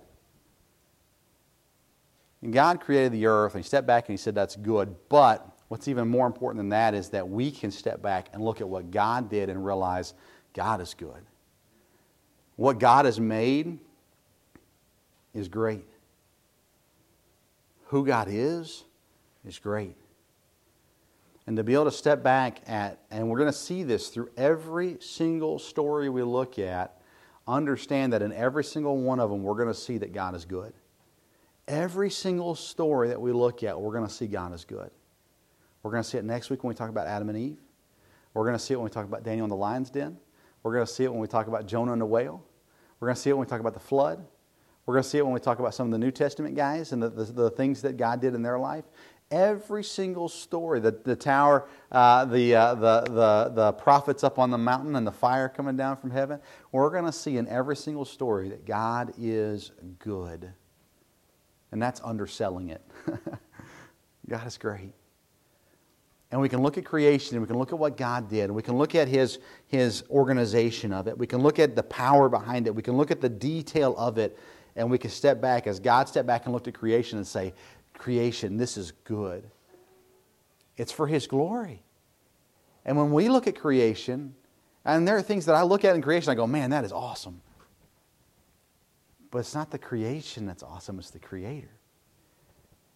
And 2.41 2.53
God 2.53 2.79
created 2.79 3.11
the 3.11 3.25
earth, 3.25 3.55
and 3.55 3.63
He 3.63 3.67
stepped 3.67 3.87
back 3.87 4.07
and 4.07 4.13
He 4.13 4.17
said, 4.17 4.35
That's 4.35 4.55
good. 4.55 4.95
But 5.09 5.47
what's 5.67 5.87
even 5.87 6.07
more 6.07 6.27
important 6.27 6.59
than 6.59 6.69
that 6.69 6.93
is 6.93 7.09
that 7.09 7.27
we 7.27 7.51
can 7.51 7.71
step 7.71 8.01
back 8.01 8.29
and 8.33 8.43
look 8.43 8.61
at 8.61 8.67
what 8.67 8.91
God 8.91 9.29
did 9.29 9.49
and 9.49 9.65
realize 9.65 10.13
God 10.53 10.81
is 10.81 10.93
good. 10.93 11.25
What 12.55 12.79
God 12.79 13.05
has 13.05 13.19
made 13.19 13.79
is 15.33 15.47
great. 15.47 15.85
Who 17.85 18.05
God 18.05 18.27
is 18.29 18.83
is 19.45 19.59
great. 19.59 19.95
And 21.45 21.55
to 21.55 21.63
be 21.63 21.73
able 21.73 21.85
to 21.85 21.91
step 21.91 22.23
back 22.23 22.59
at, 22.67 22.99
and 23.09 23.29
we're 23.29 23.37
going 23.37 23.51
to 23.51 23.57
see 23.57 23.83
this 23.83 24.09
through 24.09 24.29
every 24.35 24.97
single 24.99 25.59
story 25.59 26.09
we 26.09 26.23
look 26.23 26.59
at, 26.59 26.99
understand 27.47 28.11
that 28.11 28.21
in 28.21 28.33
every 28.33 28.65
single 28.65 28.97
one 28.97 29.21
of 29.21 29.29
them, 29.29 29.43
we're 29.43 29.55
going 29.55 29.69
to 29.69 29.73
see 29.73 29.97
that 29.99 30.11
God 30.11 30.35
is 30.35 30.43
good. 30.43 30.73
Every 31.67 32.09
single 32.09 32.55
story 32.55 33.09
that 33.09 33.21
we 33.21 33.31
look 33.31 33.63
at, 33.63 33.79
we're 33.79 33.93
going 33.93 34.07
to 34.07 34.13
see 34.13 34.27
God 34.27 34.53
is 34.53 34.65
good. 34.65 34.91
We're 35.87 35.91
going 35.91 36.03
to 36.03 36.09
see 36.09 36.17
it 36.17 36.25
next 36.25 36.49
week 36.49 36.65
when 36.65 36.67
we 36.67 36.75
talk 36.75 36.89
about 36.89 37.07
Adam 37.07 37.29
and 37.29 37.37
Eve. 37.37 37.59
We're 38.33 38.43
going 38.43 38.57
to 38.57 38.59
see 38.59 38.73
it 38.73 38.75
when 38.75 38.83
we 38.83 38.89
talk 38.89 39.05
about 39.05 39.23
Daniel 39.23 39.45
in 39.45 39.49
the 39.49 39.55
lion's 39.55 39.89
den. 39.89 40.17
We're 40.61 40.73
going 40.73 40.85
to 40.85 40.91
see 40.91 41.05
it 41.05 41.09
when 41.09 41.21
we 41.21 41.29
talk 41.29 41.47
about 41.47 41.65
Jonah 41.65 41.93
and 41.93 42.01
the 42.01 42.05
whale. 42.05 42.43
We're 42.99 43.07
going 43.07 43.15
to 43.15 43.21
see 43.21 43.29
it 43.29 43.33
when 43.37 43.45
we 43.45 43.49
talk 43.49 43.61
about 43.61 43.73
the 43.73 43.79
flood. 43.79 44.25
We're 44.85 44.95
going 44.95 45.03
to 45.03 45.09
see 45.09 45.17
it 45.17 45.23
when 45.23 45.33
we 45.33 45.39
talk 45.39 45.59
about 45.59 45.73
some 45.73 45.87
of 45.87 45.93
the 45.93 45.97
New 45.97 46.11
Testament 46.11 46.55
guys 46.57 46.91
and 46.91 47.01
the, 47.01 47.07
the, 47.07 47.23
the 47.23 47.49
things 47.51 47.81
that 47.83 47.95
God 47.95 48.19
did 48.19 48.35
in 48.35 48.41
their 48.41 48.59
life. 48.59 48.83
Every 49.31 49.81
single 49.81 50.27
story, 50.27 50.81
the, 50.81 50.91
the 50.91 51.15
tower, 51.15 51.69
uh, 51.89 52.25
the, 52.25 52.53
uh, 52.53 52.75
the, 52.75 53.01
the, 53.03 53.51
the 53.55 53.71
prophets 53.71 54.25
up 54.25 54.37
on 54.37 54.51
the 54.51 54.57
mountain 54.57 54.97
and 54.97 55.07
the 55.07 55.11
fire 55.13 55.47
coming 55.47 55.77
down 55.77 55.95
from 55.95 56.11
heaven, 56.11 56.41
we're 56.73 56.89
going 56.89 57.05
to 57.05 57.13
see 57.13 57.37
in 57.37 57.47
every 57.47 57.77
single 57.77 58.03
story 58.03 58.49
that 58.49 58.65
God 58.65 59.13
is 59.17 59.71
good. 59.99 60.51
And 61.71 61.81
that's 61.81 62.01
underselling 62.03 62.71
it. 62.71 62.81
God 64.27 64.45
is 64.45 64.57
great. 64.57 64.91
And 66.31 66.41
we 66.41 66.49
can 66.49 66.61
look 66.61 66.77
at 66.77 66.83
creation 66.83 67.35
and 67.35 67.41
we 67.41 67.47
can 67.47 67.57
look 67.57 67.71
at 67.71 67.79
what 67.79 67.95
God 67.95 68.29
did. 68.29 68.45
And 68.45 68.55
we 68.55 68.61
can 68.61 68.77
look 68.77 68.95
at 68.95 69.07
his, 69.07 69.39
his 69.67 70.03
organization 70.09 70.91
of 70.91 71.07
it. 71.07 71.17
We 71.17 71.25
can 71.25 71.41
look 71.41 71.57
at 71.57 71.75
the 71.75 71.83
power 71.83 72.27
behind 72.27 72.67
it. 72.67 72.75
We 72.75 72.81
can 72.81 72.97
look 72.97 73.11
at 73.11 73.21
the 73.21 73.29
detail 73.29 73.95
of 73.97 74.17
it. 74.17 74.37
And 74.75 74.91
we 74.91 74.97
can 74.97 75.09
step 75.09 75.41
back 75.41 75.67
as 75.67 75.79
God 75.79 76.07
stepped 76.09 76.27
back 76.27 76.45
and 76.45 76.53
looked 76.53 76.67
at 76.67 76.73
creation 76.73 77.17
and 77.17 77.25
say, 77.25 77.53
Creation, 77.97 78.57
this 78.57 78.77
is 78.77 78.91
good. 78.91 79.49
It's 80.75 80.91
for 80.91 81.07
His 81.07 81.25
glory. 81.25 81.81
And 82.85 82.95
when 82.95 83.11
we 83.11 83.27
look 83.27 83.47
at 83.47 83.55
creation, 83.55 84.35
and 84.85 85.05
there 85.05 85.17
are 85.17 85.21
things 85.21 85.45
that 85.47 85.55
I 85.55 85.63
look 85.63 85.83
at 85.83 85.95
in 85.95 86.01
creation, 86.01 86.31
I 86.31 86.35
go, 86.35 86.47
man, 86.47 86.69
that 86.69 86.85
is 86.85 86.93
awesome. 86.93 87.41
But 89.29 89.39
it's 89.39 89.53
not 89.53 89.69
the 89.69 89.77
creation 89.77 90.45
that's 90.45 90.63
awesome, 90.63 90.97
it's 90.97 91.09
the 91.09 91.19
Creator. 91.19 91.71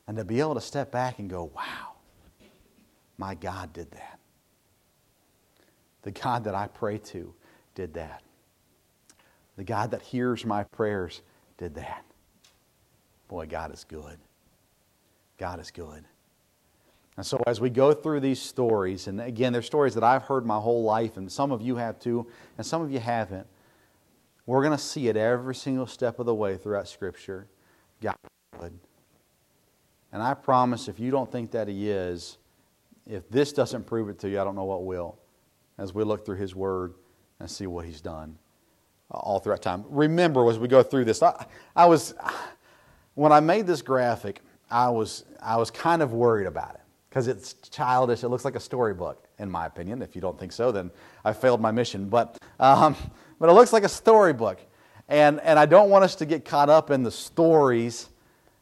And 0.08 0.16
to 0.18 0.24
be 0.24 0.40
able 0.40 0.56
to 0.56 0.62
step 0.62 0.92
back 0.92 1.20
and 1.20 1.30
go, 1.30 1.52
wow, 1.54 1.91
My 3.22 3.36
God 3.36 3.72
did 3.72 3.92
that. 3.92 4.20
The 6.02 6.10
God 6.10 6.44
that 6.46 6.56
I 6.56 6.66
pray 6.66 6.98
to 6.98 7.32
did 7.76 7.94
that. 7.94 8.24
The 9.58 9.64
God 9.64 9.92
that 9.92 10.02
hears 10.02 10.44
my 10.44 10.64
prayers 10.64 11.22
did 11.60 11.76
that. 11.76 12.04
Boy, 13.28 13.46
God 13.46 13.72
is 13.76 13.84
good. 13.84 14.18
God 15.38 15.60
is 15.60 15.70
good. 15.70 16.04
And 17.16 17.24
so, 17.24 17.40
as 17.46 17.62
we 17.62 17.70
go 17.70 17.94
through 17.94 18.22
these 18.22 18.42
stories, 18.42 19.06
and 19.06 19.22
again, 19.22 19.54
they're 19.54 19.62
stories 19.62 19.94
that 19.94 20.04
I've 20.04 20.24
heard 20.24 20.44
my 20.44 20.58
whole 20.58 20.82
life, 20.82 21.16
and 21.16 21.32
some 21.32 21.52
of 21.52 21.62
you 21.62 21.76
have 21.76 22.00
too, 22.00 22.26
and 22.58 22.66
some 22.66 22.82
of 22.82 22.92
you 22.92 23.00
haven't, 23.00 23.46
we're 24.48 24.64
going 24.64 24.76
to 24.76 24.84
see 24.84 25.10
it 25.10 25.16
every 25.16 25.54
single 25.54 25.86
step 25.86 26.18
of 26.18 26.26
the 26.26 26.34
way 26.34 26.58
throughout 26.58 26.88
Scripture. 26.88 27.46
God 28.02 28.16
is 28.24 28.60
good. 28.60 28.80
And 30.12 30.24
I 30.24 30.34
promise, 30.34 30.88
if 30.88 31.00
you 31.00 31.12
don't 31.12 31.32
think 31.32 31.52
that 31.52 31.68
He 31.68 31.88
is, 31.92 32.40
if 33.08 33.30
this 33.30 33.54
doesn't 33.54 33.86
prove 33.86 34.10
it 34.10 34.20
to 34.20 34.30
you, 34.30 34.40
I 34.40 34.44
don't 34.44 34.56
know 34.56 34.66
what 34.66 34.86
will, 34.86 35.18
as 35.78 35.94
we 35.94 36.04
look 36.04 36.26
through 36.26 36.38
His 36.38 36.56
Word 36.56 36.94
and 37.40 37.50
see 37.50 37.68
what 37.68 37.86
He's 37.86 38.02
done 38.02 38.38
all 39.10 39.40
throughout 39.40 39.62
time. 39.62 39.84
Remember, 39.90 40.50
as 40.50 40.58
we 40.58 40.68
go 40.68 40.84
through 40.84 41.06
this, 41.06 41.22
I, 41.22 41.46
I 41.76 41.86
was, 41.86 42.14
when 43.16 43.32
I 43.32 43.40
made 43.40 43.68
this 43.68 43.82
graphic, 43.82 44.42
I 44.70 44.90
was, 44.90 45.26
I 45.42 45.58
was 45.58 45.70
kind 45.70 46.02
of 46.02 46.14
worried 46.14 46.48
about 46.48 46.76
it 46.76 46.82
because 47.10 47.28
it's 47.28 47.54
childish. 47.70 48.24
It 48.24 48.30
looks 48.30 48.46
like 48.46 48.56
a 48.56 48.60
storybook, 48.60 49.28
in 49.38 49.52
my 49.52 49.66
opinion. 49.66 50.02
If 50.02 50.16
you 50.16 50.22
don't 50.22 50.40
think 50.40 50.54
so, 50.54 50.72
then 50.72 50.92
I 51.26 51.34
failed 51.34 51.60
my 51.60 51.72
mission. 51.72 52.08
But, 52.08 52.38
um, 52.60 52.96
but 53.38 53.50
it 53.50 53.54
looks 53.54 53.74
like 53.74 53.84
a 53.84 53.90
storybook. 53.90 54.60
And, 55.10 55.42
and 55.42 55.60
I 55.60 55.66
don't 55.66 55.90
want 55.90 56.06
us 56.06 56.16
to 56.16 56.26
get 56.26 56.46
caught 56.46 56.70
up 56.70 56.90
in 56.90 57.04
the 57.04 57.12
stories, 57.12 58.08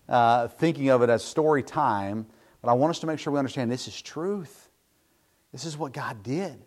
uh, 0.08 0.48
thinking 0.48 0.90
of 0.90 1.04
it 1.04 1.10
as 1.12 1.24
story 1.24 1.62
time, 1.62 2.26
but 2.62 2.70
I 2.70 2.74
want 2.74 2.92
us 2.92 3.00
to 3.00 3.08
make 3.08 3.20
sure 3.20 3.32
we 3.34 3.40
understand 3.40 3.72
this 3.72 3.88
is 3.88 4.02
truth. 4.02 4.70
This 5.52 5.66
is 5.66 5.78
what 5.78 5.94
God 5.94 6.24
did. 6.24 6.62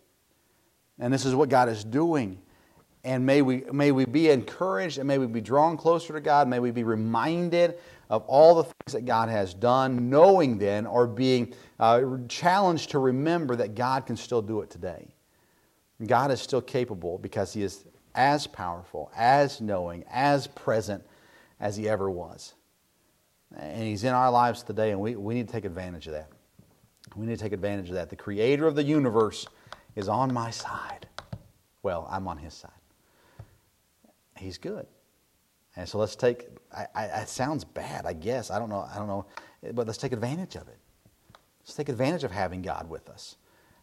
And 0.98 1.12
this 1.12 1.24
is 1.24 1.34
what 1.34 1.48
God 1.48 1.68
is 1.68 1.84
doing. 1.84 2.40
And 3.04 3.26
may 3.26 3.42
we, 3.42 3.64
may 3.72 3.90
we 3.90 4.04
be 4.04 4.30
encouraged 4.30 4.98
and 4.98 5.08
may 5.08 5.18
we 5.18 5.26
be 5.26 5.40
drawn 5.40 5.76
closer 5.76 6.12
to 6.12 6.20
God. 6.20 6.48
May 6.48 6.60
we 6.60 6.70
be 6.70 6.84
reminded 6.84 7.78
of 8.08 8.22
all 8.26 8.54
the 8.54 8.64
things 8.64 8.92
that 8.92 9.04
God 9.04 9.28
has 9.28 9.54
done, 9.54 10.08
knowing 10.08 10.58
then 10.58 10.86
or 10.86 11.06
being 11.06 11.54
uh, 11.80 12.02
challenged 12.28 12.90
to 12.90 12.98
remember 12.98 13.56
that 13.56 13.74
God 13.74 14.06
can 14.06 14.16
still 14.16 14.42
do 14.42 14.60
it 14.60 14.70
today. 14.70 15.14
God 16.06 16.30
is 16.30 16.40
still 16.40 16.60
capable 16.60 17.18
because 17.18 17.52
He 17.52 17.62
is 17.62 17.84
as 18.14 18.46
powerful, 18.46 19.10
as 19.16 19.60
knowing, 19.60 20.04
as 20.10 20.46
present 20.46 21.04
as 21.58 21.76
He 21.76 21.88
ever 21.88 22.10
was. 22.10 22.54
And 23.56 23.82
He's 23.82 24.04
in 24.04 24.12
our 24.12 24.30
lives 24.30 24.62
today, 24.62 24.90
and 24.90 25.00
we, 25.00 25.16
we 25.16 25.34
need 25.34 25.46
to 25.46 25.52
take 25.52 25.64
advantage 25.64 26.06
of 26.06 26.14
that. 26.14 26.28
We 27.16 27.26
need 27.26 27.36
to 27.38 27.42
take 27.42 27.52
advantage 27.52 27.88
of 27.88 27.94
that. 27.94 28.10
The 28.10 28.16
Creator 28.16 28.66
of 28.66 28.74
the 28.74 28.82
universe 28.82 29.46
is 29.96 30.08
on 30.08 30.32
my 30.32 30.50
side. 30.50 31.06
Well, 31.82 32.08
I'm 32.10 32.26
on 32.28 32.38
His 32.38 32.54
side. 32.54 32.70
He's 34.36 34.58
good. 34.58 34.86
And 35.76 35.88
so 35.88 35.98
let's 35.98 36.16
take, 36.16 36.48
I, 36.74 36.86
I, 36.94 37.04
it 37.22 37.28
sounds 37.28 37.64
bad, 37.64 38.06
I 38.06 38.12
guess. 38.12 38.50
I 38.50 38.58
don't 38.58 38.68
know, 38.68 38.86
I 38.92 38.98
don't 38.98 39.08
know, 39.08 39.26
but 39.72 39.86
let's 39.86 39.98
take 39.98 40.12
advantage 40.12 40.56
of 40.56 40.68
it. 40.68 40.78
Let's 41.60 41.74
take 41.74 41.88
advantage 41.88 42.24
of 42.24 42.30
having 42.30 42.60
God 42.60 42.90
with 42.90 43.08
us. 43.08 43.36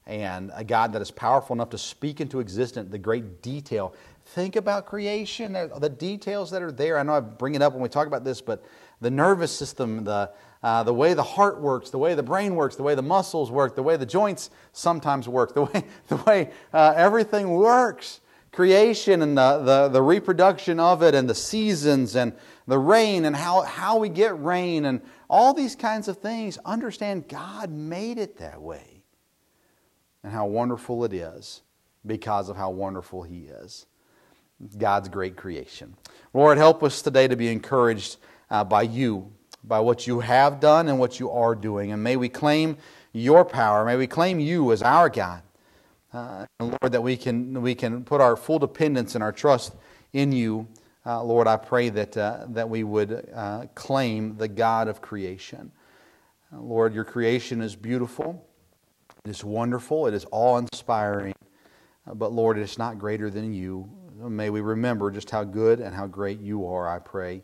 And 0.06 0.52
a 0.56 0.64
God 0.64 0.94
that 0.94 1.02
is 1.02 1.12
powerful 1.12 1.54
enough 1.54 1.70
to 1.70 1.78
speak 1.78 2.20
into 2.20 2.40
existence 2.40 2.90
the 2.92 2.98
great 2.98 3.42
detail. 3.42 3.94
Think 4.26 4.56
about 4.56 4.86
creation, 4.86 5.54
the 5.54 5.90
details 5.90 6.52
that 6.52 6.62
are 6.62 6.72
there. 6.72 6.98
I 6.98 7.04
know 7.04 7.14
I 7.14 7.20
bring 7.20 7.56
it 7.56 7.62
up 7.62 7.74
when 7.74 7.82
we 7.82 7.90
talk 7.90 8.08
about 8.08 8.24
this, 8.24 8.42
but 8.42 8.64
the 9.02 9.12
nervous 9.12 9.56
system, 9.56 10.04
the, 10.04 10.32
uh, 10.64 10.84
the 10.84 10.94
way 10.94 11.14
the 11.14 11.24
heart 11.24 11.62
works, 11.62 11.90
the 11.90 11.98
way 11.98 12.16
the 12.16 12.24
brain 12.24 12.56
works, 12.56 12.76
the 12.76 12.84
way 12.84 12.96
the 12.96 13.02
muscles 13.02 13.50
work, 13.50 13.76
the 13.76 13.84
way 13.84 13.98
the 13.98 14.06
joints 14.06 14.50
sometimes 14.74 15.28
work, 15.28 15.54
the 15.56 15.64
way, 15.64 15.84
the 16.08 16.18
way 16.18 16.52
uh, 16.74 16.94
everything 16.96 17.52
works 17.52 18.22
creation 18.52 19.22
and 19.22 19.38
the, 19.38 19.60
the, 19.60 19.90
the, 19.90 20.02
reproduction 20.02 20.80
of 20.80 21.04
it 21.04 21.14
and 21.14 21.30
the 21.30 21.36
seasons 21.36 22.16
and 22.16 22.34
the 22.68 22.78
rain 22.78 23.26
and 23.26 23.36
how, 23.36 23.62
how 23.62 23.98
we 23.98 24.10
get 24.10 24.42
rain 24.42 24.86
and 24.86 25.02
all 25.30 25.54
these 25.54 25.76
kinds 25.76 26.08
of 26.08 26.18
things, 26.18 26.58
understand 26.66 27.28
God 27.28 27.70
made 27.70 28.18
it 28.18 28.38
that 28.38 28.62
way 28.62 29.04
and 30.24 30.34
how 30.34 30.48
wonderful 30.48 31.06
it 31.06 31.14
is 31.14 31.62
because 32.06 32.50
of 32.50 32.58
how 32.58 32.72
wonderful 32.72 33.24
He 33.24 33.42
is. 33.42 33.86
God's 34.78 35.08
great 35.08 35.38
creation. 35.38 35.96
Lord, 36.34 36.58
help 36.58 36.84
us 36.84 37.02
today 37.02 37.28
to 37.28 37.36
be 37.36 37.48
encouraged 37.50 38.18
uh, 38.50 38.64
by 38.64 38.84
you, 38.84 39.32
by 39.64 39.80
what 39.80 40.08
you 40.08 40.20
have 40.20 40.60
done 40.60 40.88
and 40.88 41.00
what 41.00 41.20
you 41.20 41.30
are 41.32 41.56
doing. 41.56 41.92
And 41.92 42.04
may 42.04 42.16
we 42.16 42.30
claim 42.30 42.78
your 43.12 43.46
power. 43.46 43.86
May 43.86 43.96
we 43.96 44.08
claim 44.08 44.40
you 44.40 44.72
as 44.72 44.82
our 44.82 45.10
God. 45.10 45.42
Uh, 46.12 46.46
Lord, 46.60 46.92
that 46.92 47.02
we 47.02 47.16
can, 47.16 47.62
we 47.62 47.76
can 47.76 48.04
put 48.04 48.22
our 48.22 48.36
full 48.36 48.60
dependence 48.60 49.16
and 49.16 49.24
our 49.24 49.32
trust 49.32 49.76
in 50.14 50.32
you. 50.32 50.68
Uh, 51.06 51.24
Lord, 51.24 51.48
I 51.48 51.56
pray 51.58 51.90
that, 51.90 52.18
uh, 52.18 52.46
that 52.50 52.70
we 52.70 52.84
would 52.84 53.30
uh, 53.34 53.66
claim 53.76 54.38
the 54.38 54.48
God 54.48 54.88
of 54.88 55.02
creation. 55.02 55.72
Uh, 56.54 56.62
Lord, 56.62 56.94
your 56.94 57.04
creation 57.04 57.62
is 57.62 57.76
beautiful, 57.76 58.44
it 59.24 59.30
is 59.30 59.44
wonderful, 59.44 60.08
it 60.08 60.14
is 60.14 60.26
awe 60.32 60.58
inspiring, 60.58 61.36
but 62.16 62.32
Lord, 62.32 62.58
it 62.58 62.62
is 62.62 62.78
not 62.78 62.98
greater 62.98 63.30
than 63.30 63.54
you. 63.54 63.90
May 64.18 64.50
we 64.50 64.62
remember 64.62 65.12
just 65.12 65.30
how 65.30 65.44
good 65.44 65.80
and 65.80 65.96
how 65.96 66.08
great 66.08 66.40
you 66.42 66.68
are, 66.68 66.90
I 66.90 67.00
pray. 67.00 67.44